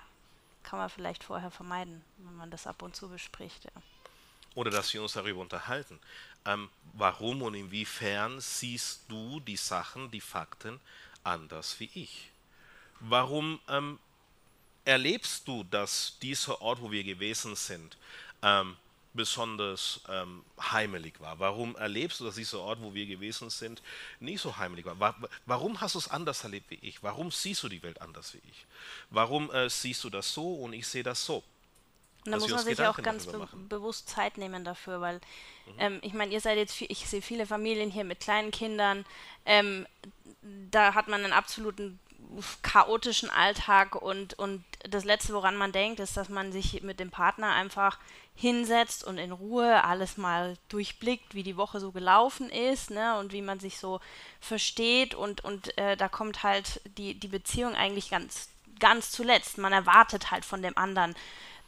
[0.61, 3.63] kann man vielleicht vorher vermeiden, wenn man das ab und zu bespricht.
[3.63, 3.71] Ja.
[4.53, 5.99] Oder dass wir uns darüber unterhalten.
[6.45, 10.79] Ähm, warum und inwiefern siehst du die Sachen, die Fakten
[11.23, 12.29] anders wie ich?
[12.99, 13.97] Warum ähm,
[14.85, 17.97] erlebst du, dass dieser Ort, wo wir gewesen sind,
[18.43, 18.77] ähm,
[19.14, 21.39] besonders ähm, heimelig war?
[21.39, 23.82] Warum erlebst du, dass dieser Ort, wo wir gewesen sind,
[24.20, 25.16] nicht so heimelig war?
[25.45, 27.03] Warum hast du es anders erlebt wie ich?
[27.03, 28.66] Warum siehst du die Welt anders wie ich?
[29.09, 31.43] Warum äh, siehst du das so und ich sehe das so?
[32.26, 35.74] Und da muss man sich Gedanken auch ganz be bewusst Zeit nehmen dafür, weil mhm.
[35.80, 39.05] ähm, ich meine, ihr seid jetzt, viel, ich sehe viele Familien hier mit kleinen Kindern,
[39.45, 39.88] ähm,
[40.70, 41.99] da hat man einen absoluten
[42.61, 47.11] chaotischen Alltag und, und das Letzte, woran man denkt, ist, dass man sich mit dem
[47.11, 47.99] Partner einfach
[48.36, 53.34] hinsetzt und in Ruhe alles mal durchblickt, wie die Woche so gelaufen ist, ne, und
[53.34, 53.99] wie man sich so
[54.39, 58.49] versteht und, und äh, da kommt halt die, die Beziehung eigentlich ganz,
[58.80, 59.57] ganz zuletzt.
[59.57, 61.15] Man erwartet halt von dem anderen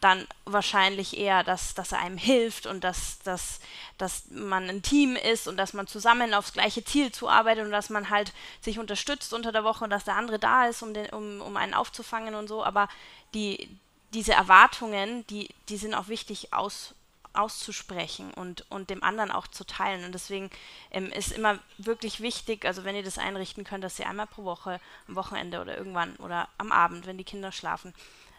[0.03, 3.59] dann wahrscheinlich eher, dass, dass er einem hilft und dass, dass,
[3.97, 7.89] dass man ein Team ist und dass man zusammen aufs gleiche Ziel zuarbeitet und dass
[7.89, 11.09] man halt sich unterstützt unter der Woche und dass der andere da ist, um, den,
[11.11, 12.63] um, um einen aufzufangen und so.
[12.63, 12.89] Aber
[13.33, 13.69] die,
[14.13, 16.93] diese Erwartungen, die, die sind auch wichtig aus,
[17.33, 20.05] auszusprechen und, und dem anderen auch zu teilen.
[20.05, 20.49] Und deswegen
[20.91, 24.43] ähm, ist immer wirklich wichtig, also wenn ihr das einrichten könnt, dass ihr einmal pro
[24.43, 27.93] Woche, am Wochenende oder irgendwann oder am Abend, wenn die Kinder schlafen,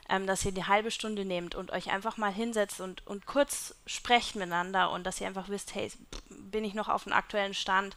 [0.09, 3.75] ähm, dass ihr die halbe Stunde nehmt und euch einfach mal hinsetzt und, und kurz
[3.87, 5.91] sprecht miteinander und dass ihr einfach wisst, hey,
[6.29, 7.97] bin ich noch auf dem aktuellen Stand?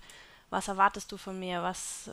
[0.50, 1.62] Was erwartest du von mir?
[1.62, 2.10] Was,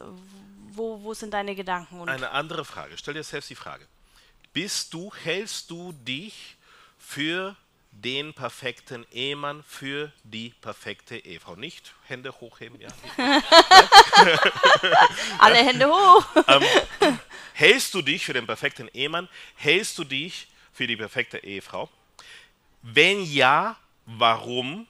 [0.73, 2.01] wo, wo sind deine Gedanken?
[2.01, 2.99] Und Eine andere Frage.
[2.99, 3.87] Stell dir selbst die Frage
[4.55, 6.57] bist du, hältst du dich
[6.97, 7.55] für
[7.91, 11.55] den perfekten Ehemann, für die perfekte Ehefrau.
[11.57, 12.89] Nicht Hände hochheben, ja.
[15.39, 16.25] Alle Hände hoch.
[16.49, 16.63] ähm,
[17.55, 19.29] hältst du dich für den perfekten Ehemann?
[19.57, 21.89] Hältst du dich für die perfekte Ehefrau?
[22.83, 24.87] Wenn ja, warum?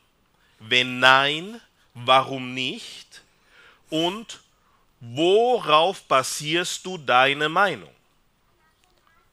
[0.59, 1.61] Wenn nein,
[1.95, 3.23] warum nicht?
[3.91, 4.41] Und
[5.01, 7.95] worauf basierst du deine Meinung?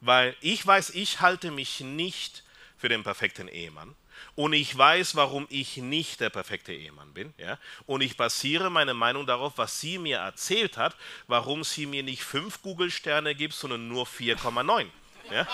[0.01, 2.43] Weil ich weiß, ich halte mich nicht
[2.77, 3.95] für den perfekten Ehemann
[4.35, 7.33] und ich weiß, warum ich nicht der perfekte Ehemann bin.
[7.37, 7.57] Ja?
[7.85, 10.95] Und ich basiere meine Meinung darauf, was sie mir erzählt hat,
[11.27, 14.87] warum sie mir nicht fünf Google-Sterne gibt, sondern nur 4,9.
[15.31, 15.47] Ja?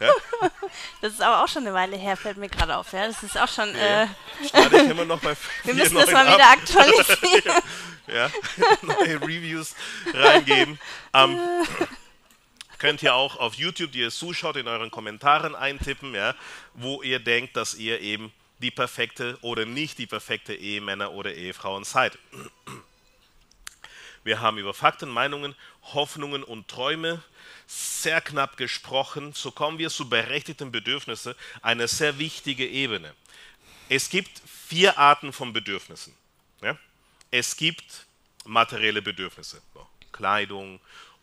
[0.00, 0.12] Ja?
[1.00, 2.92] Das ist aber auch schon eine Weile her, fällt mir gerade auf.
[2.92, 3.06] Ja?
[3.06, 3.74] Das ist auch schon.
[3.76, 4.04] Ja,
[4.54, 6.34] äh, immer noch bei Wir müssen das mal ab.
[6.34, 7.62] wieder aktualisieren.
[8.06, 8.30] ja,
[8.82, 9.74] neue Reviews
[10.12, 10.78] reingeben.
[11.14, 11.38] Ähm,
[12.80, 16.34] könnt ihr auch auf YouTube, die ihr zuschaut, in euren Kommentaren eintippen, ja,
[16.74, 21.84] wo ihr denkt, dass ihr eben die perfekte oder nicht die perfekte Ehemänner oder Ehefrauen
[21.84, 22.18] seid.
[24.24, 25.54] Wir haben über Fakten, Meinungen,
[25.94, 27.22] Hoffnungen und Träume
[27.66, 29.32] sehr knapp gesprochen.
[29.34, 33.14] So kommen wir zu berechtigten Bedürfnissen, eine sehr wichtige Ebene.
[33.88, 36.14] Es gibt vier Arten von Bedürfnissen.
[36.62, 36.78] Ja?
[37.30, 38.06] Es gibt
[38.44, 39.60] materielle Bedürfnisse,
[40.12, 40.80] Kleidung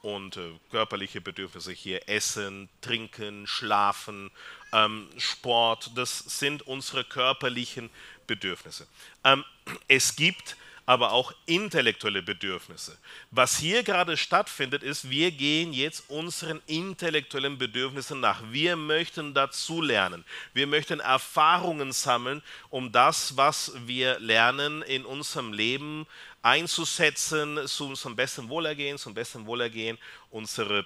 [0.07, 4.31] und äh, körperliche Bedürfnisse hier, Essen, Trinken, Schlafen,
[4.71, 7.89] ähm, Sport, das sind unsere körperlichen
[8.25, 8.87] Bedürfnisse.
[9.25, 9.43] Ähm,
[9.89, 10.55] es gibt
[10.87, 12.97] aber auch intellektuelle Bedürfnisse.
[13.29, 18.41] Was hier gerade stattfindet, ist, wir gehen jetzt unseren intellektuellen Bedürfnissen nach.
[18.51, 20.23] Wir möchten dazulernen.
[20.53, 26.07] Wir möchten Erfahrungen sammeln, um das, was wir lernen, in unserem Leben
[26.41, 29.97] einzusetzen, zu unserem besten Wohlergehen, zum besten Wohlergehen
[30.31, 30.85] unserer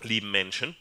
[0.00, 0.76] lieben Menschen.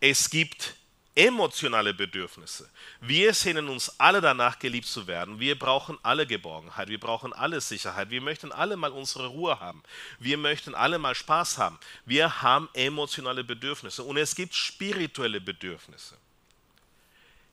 [0.00, 0.79] Es gibt
[1.14, 2.70] emotionale Bedürfnisse.
[3.00, 5.40] Wir sehnen uns alle danach, geliebt zu werden.
[5.40, 6.88] Wir brauchen alle Geborgenheit.
[6.88, 8.10] Wir brauchen alle Sicherheit.
[8.10, 9.82] Wir möchten alle mal unsere Ruhe haben.
[10.18, 11.78] Wir möchten alle mal Spaß haben.
[12.04, 16.16] Wir haben emotionale Bedürfnisse und es gibt spirituelle Bedürfnisse.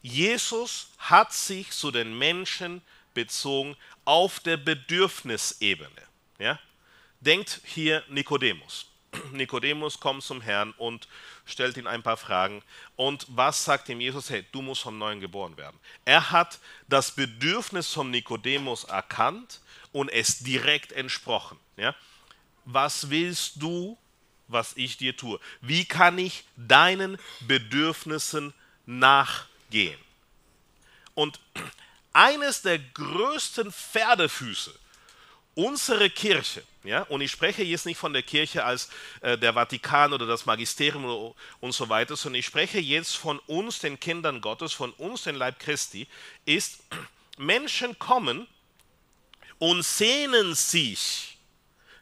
[0.01, 2.81] Jesus hat sich zu den Menschen
[3.13, 6.01] bezogen auf der Bedürfnisebene.
[6.37, 6.59] Ja?
[7.19, 8.85] Denkt hier Nikodemus.
[9.31, 11.07] Nikodemus kommt zum Herrn und
[11.47, 12.61] stellt ihm ein paar Fragen.
[12.95, 14.29] Und was sagt ihm Jesus?
[14.29, 15.79] Hey, du musst vom Neuen geboren werden.
[16.05, 21.57] Er hat das Bedürfnis von Nikodemus erkannt und es direkt entsprochen.
[21.77, 21.95] Ja?
[22.65, 23.97] Was willst du,
[24.47, 25.39] was ich dir tue?
[25.61, 28.53] Wie kann ich deinen Bedürfnissen
[28.85, 29.99] nachgehen?
[31.15, 31.39] Und
[32.13, 34.77] eines der größten Pferdefüße
[35.57, 38.89] unsere Kirche, ja, und ich spreche jetzt nicht von der Kirche als
[39.21, 43.79] äh, der Vatikan oder das Magisterium und so weiter, sondern ich spreche jetzt von uns,
[43.79, 46.07] den Kindern Gottes, von uns, den Leib Christi,
[46.45, 46.83] ist,
[47.39, 48.47] Menschen kommen
[49.57, 51.39] und sehnen sich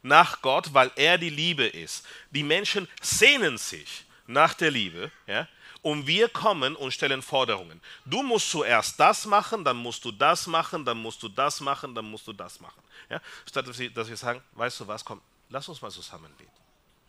[0.01, 2.05] nach Gott, weil er die Liebe ist.
[2.31, 5.47] Die Menschen sehnen sich nach der Liebe, ja,
[5.85, 7.79] und wir kommen und stellen Forderungen.
[8.05, 11.93] Du musst zuerst das machen, dann musst du das machen, dann musst du das machen,
[11.93, 12.81] dann musst du das machen.
[13.07, 13.21] Ja?
[13.47, 16.49] Statt dass wir sagen, weißt du was, komm, lass uns mal zusammen beten.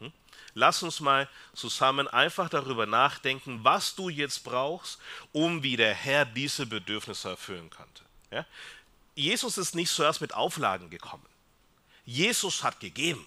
[0.01, 0.13] Hm?
[0.53, 4.99] Lass uns mal zusammen einfach darüber nachdenken, was du jetzt brauchst,
[5.33, 8.03] um wie der Herr diese Bedürfnisse erfüllen könnte.
[8.31, 8.45] Ja?
[9.15, 11.25] Jesus ist nicht zuerst mit Auflagen gekommen.
[12.05, 13.27] Jesus hat gegeben.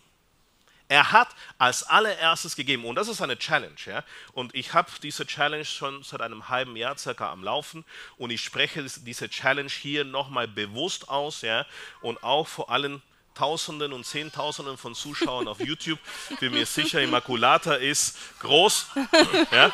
[0.89, 1.29] Er hat
[1.59, 3.75] als allererstes gegeben, und das ist eine Challenge.
[3.85, 4.03] Ja?
[4.33, 7.85] Und ich habe diese Challenge schon seit einem halben Jahr circa am Laufen
[8.17, 11.67] und ich spreche diese Challenge hier nochmal bewusst aus ja?
[12.01, 13.03] und auch vor allen
[13.35, 15.99] Tausenden und Zehntausenden von Zuschauern auf YouTube.
[16.39, 18.87] Bin mir sicher, Immaculata ist groß.
[19.51, 19.71] Ja?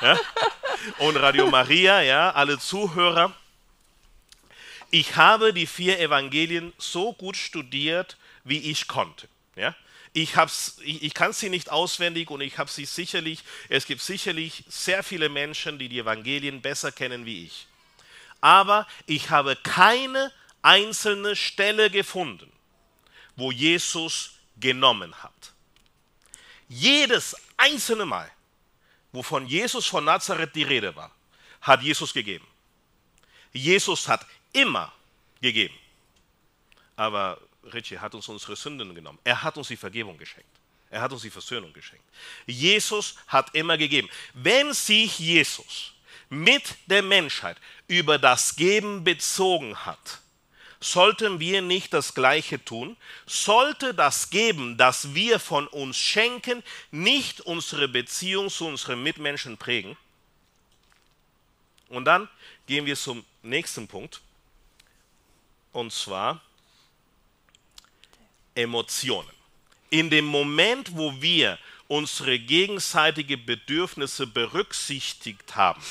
[0.00, 0.18] Ja?
[0.98, 3.34] Und Radio Maria, ja, alle Zuhörer.
[4.90, 9.28] Ich habe die vier Evangelien so gut studiert, wie ich konnte.
[9.56, 9.74] Ja?
[10.12, 10.34] Ich,
[10.82, 15.02] ich, ich kann sie nicht auswendig und ich habe sie sicherlich, es gibt sicherlich sehr
[15.02, 17.68] viele Menschen, die die Evangelien besser kennen wie ich.
[18.40, 20.32] Aber ich habe keine
[20.62, 22.50] einzelne Stelle gefunden,
[23.36, 25.52] wo Jesus genommen hat.
[26.68, 28.30] Jedes einzelne Mal,
[29.12, 31.10] wovon Jesus von Nazareth die Rede war,
[31.60, 32.46] hat Jesus gegeben.
[33.52, 34.92] Jesus hat immer
[35.40, 35.74] gegeben.
[36.96, 39.18] Aber Richie hat uns unsere Sünden genommen.
[39.24, 40.48] Er hat uns die Vergebung geschenkt.
[40.90, 42.04] Er hat uns die Versöhnung geschenkt.
[42.46, 44.08] Jesus hat immer gegeben.
[44.34, 45.92] Wenn sich Jesus
[46.28, 50.20] mit der Menschheit über das Geben bezogen hat,
[50.80, 52.96] sollten wir nicht das Gleiche tun?
[53.26, 59.96] Sollte das Geben, das wir von uns schenken, nicht unsere Beziehung zu unseren Mitmenschen prägen?
[61.88, 62.28] Und dann
[62.66, 64.20] gehen wir zum nächsten Punkt.
[65.72, 66.40] Und zwar
[68.60, 69.30] Emotionen.
[69.90, 71.58] In dem Moment, wo wir
[71.88, 75.82] unsere gegenseitige Bedürfnisse berücksichtigt haben.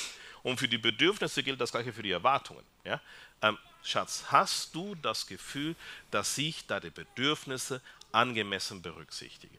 [0.42, 2.64] Und für die Bedürfnisse gilt das gleiche für die Erwartungen.
[2.84, 3.00] Ja?
[3.42, 5.76] Ähm, Schatz, hast du das Gefühl,
[6.10, 9.58] dass ich deine Bedürfnisse angemessen berücksichtige?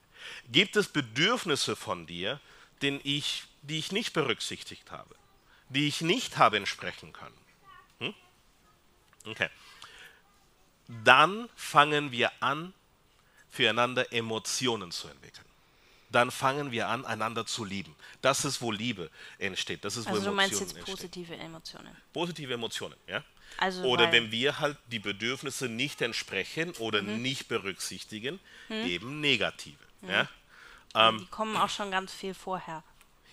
[0.52, 2.40] Gibt es Bedürfnisse von dir,
[2.82, 5.16] ich, die ich nicht berücksichtigt habe,
[5.70, 7.38] die ich nicht habe entsprechen können?
[8.00, 8.16] Hm?
[9.26, 9.50] Okay.
[11.04, 12.74] Dann fangen wir an,
[13.52, 15.46] füreinander Emotionen zu entwickeln.
[16.10, 17.96] Dann fangen wir an, einander zu lieben.
[18.22, 19.86] Das ist, wo Liebe entsteht.
[19.86, 20.84] Das ist, wo Also du meinst jetzt entstehen.
[20.96, 21.96] positive Emotionen.
[22.12, 23.24] Positive Emotionen, ja.
[23.58, 27.22] Also Oder wenn wir halt die Bedürfnisse nicht entsprechen oder Mhm.
[27.22, 28.40] nicht berücksichtigen,
[28.70, 29.78] eben negative.
[30.02, 30.28] Ja,
[31.12, 32.84] Die kommen auch schon ganz viel vorher.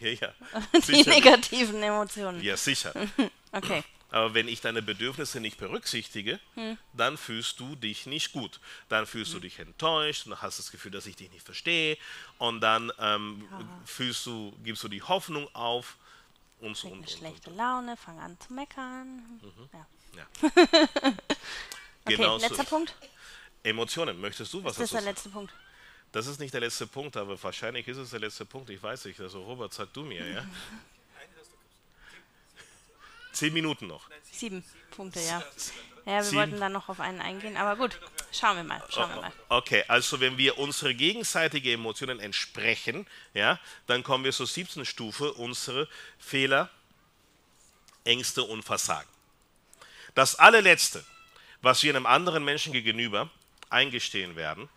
[0.01, 0.35] ja, ja.
[0.89, 2.43] Die negativen Emotionen.
[2.43, 2.93] ja, sicher.
[3.53, 3.83] Okay.
[4.11, 6.79] Aber wenn ich deine Bedürfnisse nicht berücksichtige, Hm.
[6.95, 8.59] dann fühlst du dich nicht gut.
[8.89, 11.99] Dann fühlst du dich enttäuscht und hast das Gefühl, dass ich dich nicht verstehe.
[12.39, 13.47] Und dann ähm,
[13.85, 15.97] fühlst du, gibst du die Hoffnung auf
[16.61, 17.57] und so und, eine und, schlechte und.
[17.57, 19.41] Laune, fang an zu meckern.
[19.73, 19.87] Ja.
[20.17, 21.13] Ja.
[22.05, 22.65] Okay, Genau letzter so.
[22.65, 22.95] Punkt.
[23.63, 25.15] Emotionen, möchtest du was Das ist dazu der sagen?
[25.15, 25.53] letzte Punkt.
[26.13, 28.71] Das ist nicht der letzte Punkt, aber wahrscheinlich ist es der letzte Punkt.
[28.71, 29.21] Ich weiß nicht.
[29.21, 30.47] Also Robert, sag du mir, ja?
[33.39, 34.03] Zehn Minuten noch.
[34.33, 35.45] Sieben Punkte, ja.
[36.05, 36.39] Ja, wir Sieben.
[36.39, 38.01] wollten dann noch auf einen eingehen, aber gut,
[38.33, 39.33] schauen wir mal, schauen wir mal.
[39.49, 45.33] Okay, also wenn wir unsere gegenseitige Emotionen entsprechen, ja, dann kommen wir zur siebten Stufe,
[45.35, 45.87] unsere
[46.19, 46.69] Fehler,
[48.03, 49.09] Ängste und Versagen.
[50.17, 51.05] Das allerletzte,
[51.63, 53.31] was wir einem anderen Menschen gegenüber
[53.71, 54.69] eingestehen werden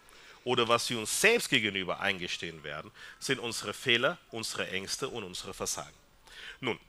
[0.43, 5.55] oder was wir uns selbst gegenüber eingestehen werden, sind unsere Fehler, unsere Ängste und unsere
[5.55, 5.97] Versagen.
[6.59, 6.79] Nun,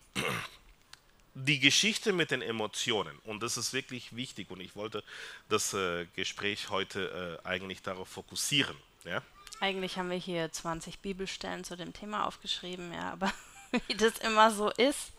[1.34, 5.02] die Geschichte mit den Emotionen, und das ist wirklich wichtig, und ich wollte
[5.48, 8.76] das äh, Gespräch heute äh, eigentlich darauf fokussieren.
[9.04, 9.22] Ja?
[9.60, 13.32] Eigentlich haben wir hier 20 Bibelstellen zu dem Thema aufgeschrieben, ja, aber
[13.86, 15.12] wie das immer so ist,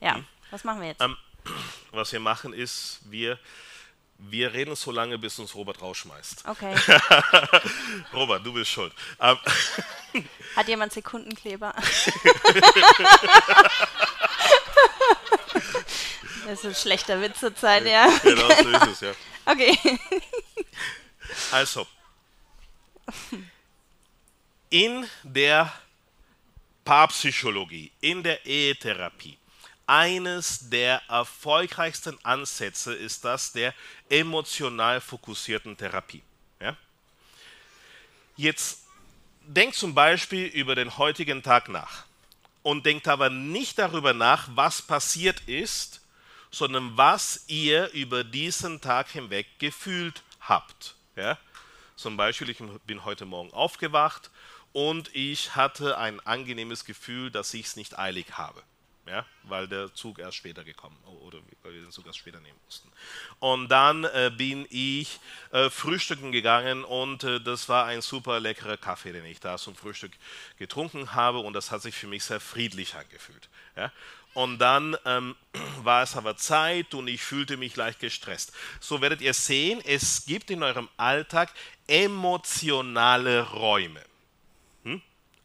[0.00, 1.02] ja, was machen wir jetzt?
[1.02, 1.16] Ähm,
[1.92, 3.38] Was wir machen ist, wir,
[4.18, 6.46] wir reden so lange, bis uns Robert rausschmeißt.
[6.46, 6.74] Okay,
[8.12, 8.92] Robert, du bist schuld.
[9.18, 9.38] Ähm,
[10.54, 11.74] hat jemand Sekundenkleber?
[16.50, 18.08] Das ist ein schlechter Witz zur Zeit, ja.
[18.24, 19.12] genau so ist es, ja.
[19.46, 19.78] Okay.
[21.52, 21.86] Also,
[24.68, 25.72] in der
[26.84, 29.38] Paarpsychologie, in der Ehetherapie,
[29.86, 33.72] eines der erfolgreichsten Ansätze ist das der
[34.08, 36.22] emotional fokussierten Therapie.
[36.60, 36.76] Ja?
[38.36, 38.80] Jetzt
[39.42, 42.06] denkt zum Beispiel über den heutigen Tag nach
[42.64, 45.99] und denkt aber nicht darüber nach, was passiert ist,
[46.50, 50.96] sondern was ihr über diesen Tag hinweg gefühlt habt.
[51.16, 51.38] Ja?
[51.96, 54.30] Zum Beispiel, ich bin heute Morgen aufgewacht
[54.72, 58.62] und ich hatte ein angenehmes Gefühl, dass ich es nicht eilig habe.
[59.06, 62.58] Ja, weil der Zug erst später gekommen oder weil wir den Zug erst später nehmen
[62.64, 62.88] mussten.
[63.40, 65.18] Und dann äh, bin ich
[65.50, 69.74] äh, frühstücken gegangen und äh, das war ein super leckerer Kaffee, den ich da zum
[69.74, 70.12] Frühstück
[70.58, 73.48] getrunken habe und das hat sich für mich sehr friedlich angefühlt.
[73.74, 73.90] Ja.
[74.34, 75.36] Und dann ähm,
[75.82, 78.52] war es aber Zeit und ich fühlte mich leicht gestresst.
[78.80, 81.52] So werdet ihr sehen, es gibt in eurem Alltag
[81.86, 84.02] emotionale Räume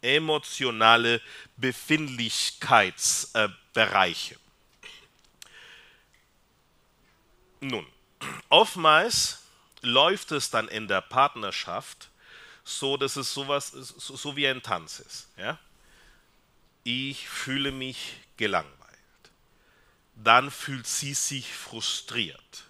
[0.06, 1.20] emotionale
[1.56, 4.36] Befindlichkeitsbereiche.
[7.60, 7.86] Nun,
[8.48, 9.42] oftmals
[9.82, 12.10] läuft es dann in der Partnerschaft
[12.64, 15.28] so, dass es sowas so, so wie ein Tanz ist.
[15.36, 15.58] Ja?
[16.84, 18.75] Ich fühle mich gelangweilt.
[20.16, 22.64] Dann fühlt sie sich frustriert.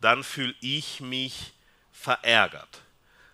[0.00, 1.52] Dann fühle ich mich
[1.92, 2.82] verärgert.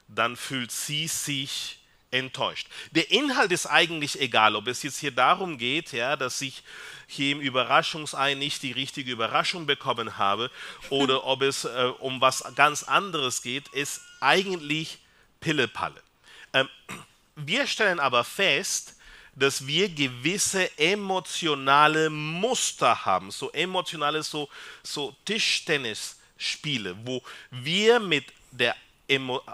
[0.08, 2.68] Dann fühlt sie sich enttäuscht.
[2.92, 6.62] Der Inhalt ist eigentlich egal, ob es jetzt hier darum geht, ja, dass ich
[7.06, 10.50] hier im Überraschungsei nicht die richtige Überraschung bekommen habe
[10.90, 14.98] oder ob es äh, um was ganz anderes geht, ist eigentlich
[15.40, 16.02] Pillepalle.
[16.52, 16.68] Ähm,
[17.34, 18.95] wir stellen aber fest,
[19.37, 24.49] dass wir gewisse emotionale Muster haben, so emotionale, so,
[24.82, 28.74] so Tischtennisspiele, wo wir mit der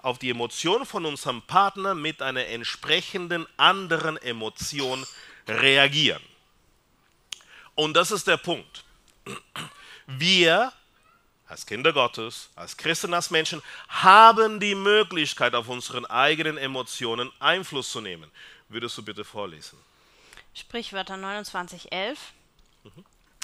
[0.02, 5.04] auf die Emotion von unserem Partner mit einer entsprechenden anderen Emotion
[5.46, 6.22] reagieren.
[7.74, 8.84] Und das ist der Punkt.
[10.06, 10.72] Wir
[11.52, 17.92] als Kinder Gottes, als Christen, als Menschen haben die Möglichkeit, auf unseren eigenen Emotionen Einfluss
[17.92, 18.30] zu nehmen.
[18.72, 19.78] Würdest du bitte vorlesen?
[20.54, 22.16] Sprichwörter 29,11.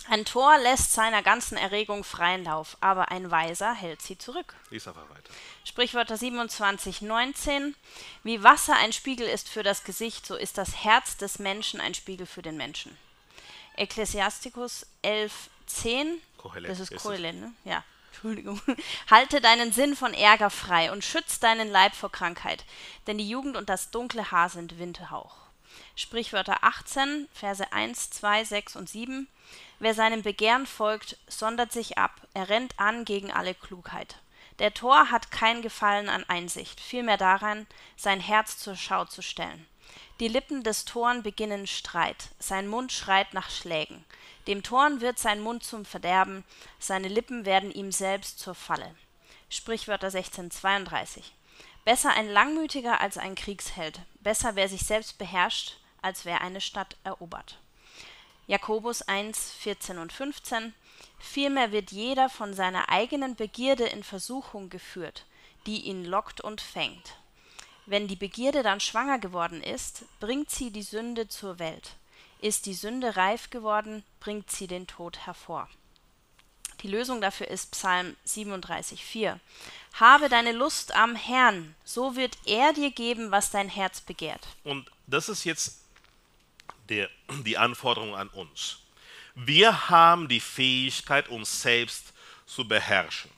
[0.08, 4.54] Ein Tor lässt seiner ganzen Erregung freien Lauf, aber ein Weiser hält sie zurück.
[4.70, 5.30] Lies einfach weiter.
[5.64, 7.76] Sprichwörter 27, 19.
[8.24, 11.92] Wie Wasser ein Spiegel ist für das Gesicht, so ist das Herz des Menschen ein
[11.92, 12.96] Spiegel für den Menschen.
[13.76, 16.22] Ekklesiasticus 11, 10.
[16.38, 16.96] Kohelet Das ist.
[16.96, 17.52] Kohelet, ne?
[17.64, 17.84] Ja.
[18.08, 18.60] Entschuldigung.
[19.10, 22.64] Halte deinen Sinn von Ärger frei und schütz deinen Leib vor Krankheit,
[23.06, 25.36] denn die Jugend und das dunkle Haar sind Windhauch.
[25.94, 29.28] Sprichwörter 18, Verse 1, 2, 6 und 7.
[29.78, 34.16] Wer seinem Begehren folgt, sondert sich ab, er rennt an gegen alle Klugheit.
[34.58, 39.66] Der Tor hat kein Gefallen an Einsicht, vielmehr daran, sein Herz zur Schau zu stellen.
[40.20, 44.04] Die Lippen des Toren beginnen Streit, sein Mund schreit nach Schlägen.
[44.48, 46.42] Dem Toren wird sein Mund zum Verderben,
[46.78, 48.94] seine Lippen werden ihm selbst zur Falle.
[49.50, 51.34] Sprichwörter 1632.
[51.84, 56.96] Besser ein Langmütiger als ein Kriegsheld, besser wer sich selbst beherrscht, als wer eine Stadt
[57.04, 57.58] erobert.
[58.46, 60.72] Jakobus 1, 14 und 15.
[61.18, 65.26] Vielmehr wird jeder von seiner eigenen Begierde in Versuchung geführt,
[65.66, 67.16] die ihn lockt und fängt.
[67.84, 71.96] Wenn die Begierde dann schwanger geworden ist, bringt sie die Sünde zur Welt.
[72.40, 75.68] Ist die Sünde reif geworden, bringt sie den Tod hervor.
[76.82, 79.38] Die Lösung dafür ist Psalm 37,4.
[79.94, 84.46] Habe deine Lust am Herrn, so wird er dir geben, was dein Herz begehrt.
[84.62, 85.82] Und das ist jetzt
[86.88, 87.10] der,
[87.44, 88.78] die Anforderung an uns.
[89.34, 92.12] Wir haben die Fähigkeit, uns selbst
[92.46, 93.30] zu beherrschen.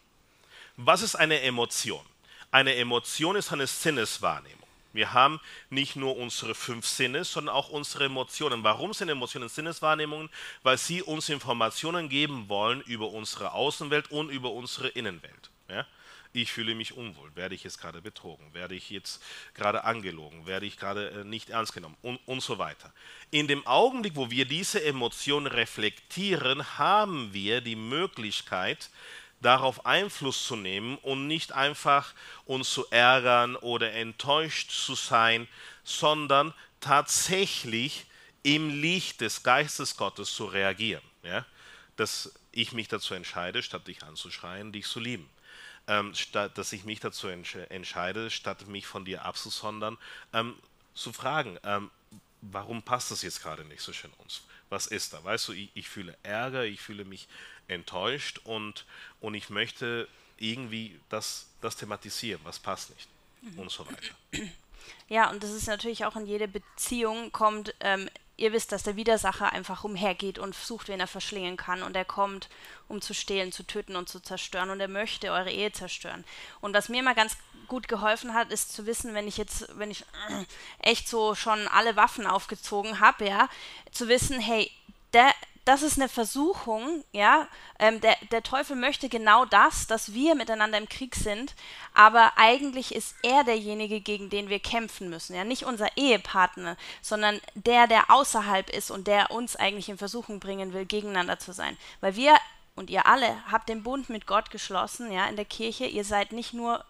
[0.77, 2.05] Was ist eine Emotion?
[2.51, 4.60] Eine Emotion ist eine Sinneswahrnehmung.
[4.93, 8.65] Wir haben nicht nur unsere fünf Sinne, sondern auch unsere Emotionen.
[8.65, 10.31] Warum sind Emotionen Sinneswahrnehmungen?
[10.63, 15.51] Weil sie uns Informationen geben wollen über unsere Außenwelt und über unsere Innenwelt.
[15.69, 15.87] Ja?
[16.33, 17.35] Ich fühle mich unwohl.
[17.35, 18.55] Werde ich jetzt gerade betrogen?
[18.55, 19.23] Werde ich jetzt
[19.55, 20.47] gerade angelogen?
[20.47, 21.97] Werde ich gerade äh, nicht ernst genommen?
[22.03, 22.93] Und, und so weiter.
[23.33, 28.91] In dem Augenblick, wo wir diese Emotionen reflektieren, haben wir die Möglichkeit,
[29.41, 32.15] darauf Einfluss zu nehmen und nicht einfach
[32.45, 35.49] uns zu ärgern oder enttäuscht zu sein,
[35.83, 38.07] sondern tatsächlich
[38.43, 41.03] im Licht des Geistes Gottes zu reagieren.
[41.23, 41.45] Ja?
[41.97, 45.29] Dass ich mich dazu entscheide, statt dich anzuschreien, dich zu lieben.
[45.87, 49.99] Ähm, statt, dass ich mich dazu entsch entscheide, statt mich von dir abzusondern,
[50.33, 50.55] ähm,
[50.95, 51.91] zu fragen, ähm,
[52.43, 54.43] warum passt das jetzt gerade nicht so schön uns?
[54.69, 55.25] Was ist da?
[55.25, 57.29] Weißt du, ich, ich fühle Ärger, ich fühle mich
[57.71, 58.85] enttäuscht und,
[59.21, 60.09] und ich möchte
[60.39, 63.09] irgendwie das, das thematisieren, was passt nicht
[63.57, 64.15] und so weiter.
[65.09, 68.09] Ja, und das ist natürlich auch in jede Beziehung kommt, ähm,
[68.41, 71.83] ihr wisst, dass der Widersacher einfach umhergeht und sucht, wen er verschlingen kann.
[71.83, 72.49] Und er kommt,
[72.89, 74.71] um zu stehlen, zu töten und zu zerstören.
[74.71, 76.25] Und er möchte eure Ehe zerstören.
[76.61, 77.37] Und was mir immer ganz
[77.69, 80.05] gut geholfen hat, ist zu wissen, wenn ich jetzt, wenn ich
[80.79, 83.49] echt so schon alle Waffen aufgezogen habe, ja,
[83.93, 84.71] zu wissen, hey,
[85.13, 85.33] der,
[85.65, 87.47] das ist eine Versuchung, ja.
[87.79, 91.55] Ähm, der, der Teufel möchte genau das, dass wir miteinander im Krieg sind,
[91.95, 95.35] aber eigentlich ist er derjenige, gegen den wir kämpfen müssen.
[95.35, 100.41] Ja, nicht unser Ehepartner, sondern der, der außerhalb ist und der uns eigentlich in Versuchung
[100.41, 101.77] bringen will, gegeneinander zu sein.
[102.01, 102.37] Weil wir
[102.75, 105.85] und ihr alle habt den Bund mit Gott geschlossen, ja, in der Kirche.
[105.85, 106.85] Ihr seid nicht nur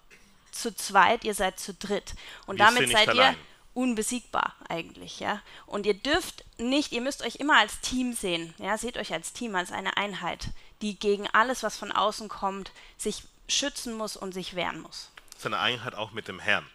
[0.53, 2.15] zu zweit, ihr seid zu dritt.
[2.47, 3.37] Und Wir damit seid ihr allein.
[3.75, 5.41] Unbesiegbar eigentlich, ja.
[5.67, 8.77] Und ihr dürft nicht, ihr müsst euch immer als Team sehen, ja.
[8.79, 10.49] Seht euch als Team, als eine Einheit,
[10.83, 15.11] die gegen alles, was von außen kommt, sich schützen muss und sich wehren muss.
[15.39, 16.67] seine Einheit auch mit dem Herrn.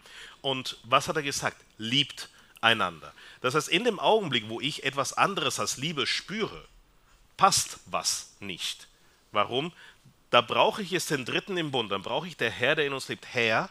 [0.41, 1.58] Und was hat er gesagt?
[1.78, 2.30] Liebt
[2.62, 3.14] einander.
[3.41, 6.66] Das heißt, in dem Augenblick, wo ich etwas anderes als Liebe spüre,
[7.38, 8.88] passt was nicht.
[9.32, 9.72] Warum?
[10.32, 12.93] Da brauche ich jetzt den Dritten im Bund, dann brauche ich der Herr, der in
[12.93, 13.28] uns lebt.
[13.34, 13.70] Herr,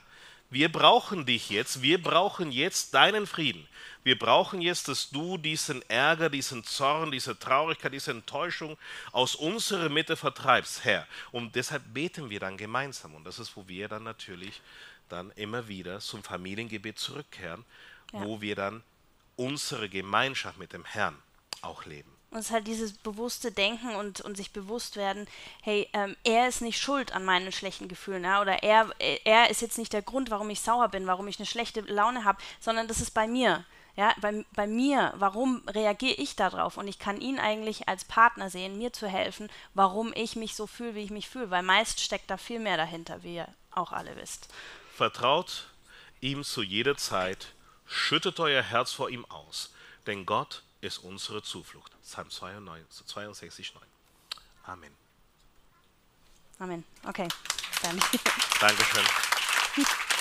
[0.55, 3.67] wir brauchen dich jetzt, wir brauchen jetzt deinen Frieden.
[4.05, 8.79] Wir brauchen jetzt, dass du diesen Ärger, diesen Zorn, diese Traurigkeit, diese Enttäuschung
[9.11, 11.09] aus unserer Mitte vertreibst, Herr.
[11.33, 13.15] Und deshalb beten wir dann gemeinsam.
[13.17, 14.61] Und das ist, wo wir dann natürlich
[15.09, 17.65] dann immer wieder zum Familiengebet zurückkehren,
[18.13, 18.23] Ja.
[18.23, 18.85] wo wir dann
[19.35, 21.21] unsere Gemeinschaft mit dem Herrn
[21.63, 22.13] auch leben.
[22.35, 25.29] Und es ist halt dieses bewusste Denken und, und sich bewusst werden,
[25.63, 28.41] hey, ähm, er ist nicht schuld an meinen schlechten Gefühlen, ja?
[28.41, 31.47] oder er, er ist jetzt nicht der Grund, warum ich sauer bin, warum ich eine
[31.47, 33.65] schlechte Laune habe, sondern das ist bei mir.
[33.95, 36.77] Ja, bei, bei mir, warum reagiere ich darauf?
[36.77, 40.67] Und ich kann ihn eigentlich als Partner sehen, mir zu helfen, warum ich mich so
[40.67, 43.93] fühle, wie ich mich fühle, weil meist steckt da viel mehr dahinter, wie ihr auch
[43.93, 44.49] alle wisst.
[44.97, 45.69] Vertraut
[46.21, 47.53] ihm zu jeder Zeit,
[47.87, 49.73] schüttet euer Herz vor ihm aus,
[50.09, 51.93] denn Gott ist unsere Zuflucht.
[52.03, 53.83] Psalm 92, 62, 9.
[54.67, 54.95] Amen.
[56.59, 56.85] Amen.
[57.07, 57.29] Okay,
[57.83, 58.01] dann.
[58.61, 59.05] Dankeschön.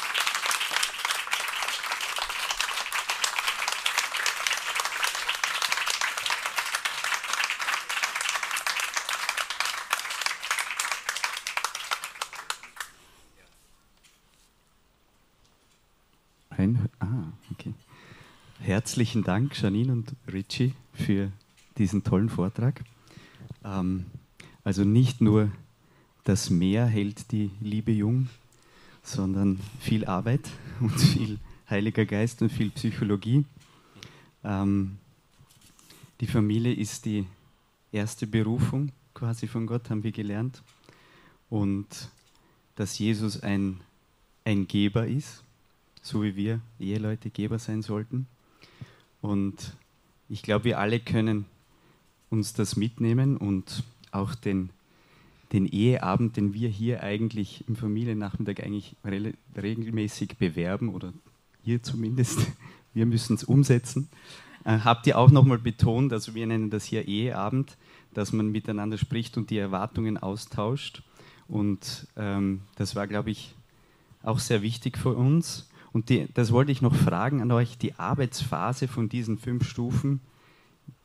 [18.64, 21.32] herzlichen Dank, Janine und Richie, für
[21.78, 22.82] diesen tollen Vortrag.
[23.66, 24.06] Ähm,
[24.64, 25.52] also nicht nur
[26.24, 28.30] das Meer hält die Liebe jung,
[29.04, 30.50] sondern viel Arbeit
[30.80, 31.40] und viel
[31.70, 33.44] Heiliger Geist und viel Psychologie.
[34.46, 34.98] Ähm,
[36.22, 37.26] die Familie ist die
[37.92, 40.64] erste Berufung quasi von Gott, haben wir gelernt.
[41.50, 41.88] Und
[42.78, 43.82] dass Jesus ein,
[44.46, 45.44] ein Geber ist,
[46.02, 48.26] so wie wir Eheleute Geber sein sollten.
[49.24, 49.78] Und
[50.28, 51.46] ich glaube, wir alle können
[52.30, 54.70] uns das mitnehmen und auch den,
[55.54, 58.98] den Eheabend, den wir hier eigentlich im Familiennachmittag eigentlich
[59.56, 61.14] regelmäßig bewerben oder
[61.64, 62.46] ihr zumindest,
[62.94, 64.10] wir müssen es umsetzen.
[64.66, 67.78] Äh, habt ihr auch nochmal betont, also wir nennen das hier Eheabend,
[68.14, 71.02] dass man miteinander spricht und die Erwartungen austauscht.
[71.48, 73.56] Und ähm, das war, glaube ich,
[74.22, 75.70] auch sehr wichtig für uns.
[75.94, 80.22] Und die, das wollte ich noch fragen an euch, die Arbeitsphase von diesen fünf Stufen,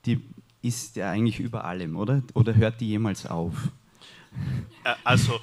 [0.06, 0.24] die
[0.62, 2.22] ist ja eigentlich über allem, oder?
[2.34, 3.54] Oder hört die jemals auf?
[5.04, 5.40] Also,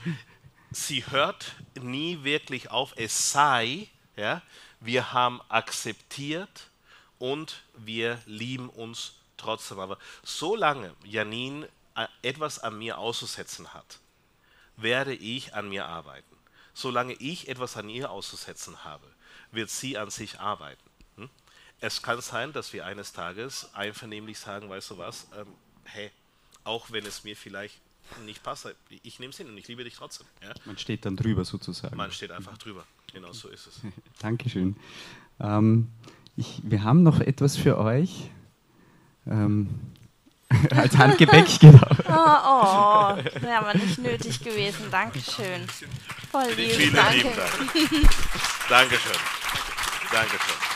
[0.71, 4.41] sie hört nie wirklich auf, es sei, ja,
[4.79, 6.69] wir haben akzeptiert
[7.19, 9.79] und wir lieben uns trotzdem.
[9.79, 13.99] Aber solange Janine äh, etwas an mir auszusetzen hat,
[14.75, 16.35] werde ich an mir arbeiten.
[16.73, 19.07] Solange ich etwas an ihr auszusetzen habe,
[19.55, 20.81] wird sie an sich arbeiten.
[21.17, 21.29] Hm?
[21.79, 25.47] Es kann sein, dass wir eines Tages einvernehmlich sagen, weißt du was, ähm,
[25.85, 26.11] hey,
[26.63, 27.79] auch wenn es mir vielleicht
[28.25, 30.27] nicht passt, ich nehme es hin und ich liebe dich trotzdem.
[30.41, 30.53] Ja?
[30.65, 31.95] Man steht dann drüber sozusagen.
[31.97, 32.85] Man steht einfach drüber.
[33.13, 33.81] Genau so ist es.
[34.19, 34.75] Dankeschön.
[35.39, 35.89] Ähm,
[36.35, 38.29] ich, wir haben noch etwas für euch.
[39.25, 39.69] Ähm,
[40.71, 41.87] als Handgepäck, genau.
[42.07, 44.85] Oh, oh, wäre aber nicht nötig gewesen.
[44.91, 45.65] Dankeschön.
[46.31, 46.71] Voll lieb.
[46.71, 47.17] Vielen Danke.
[47.17, 48.09] lieben Dank.
[48.69, 49.44] Dankeschön.
[50.11, 50.74] Dankeschön.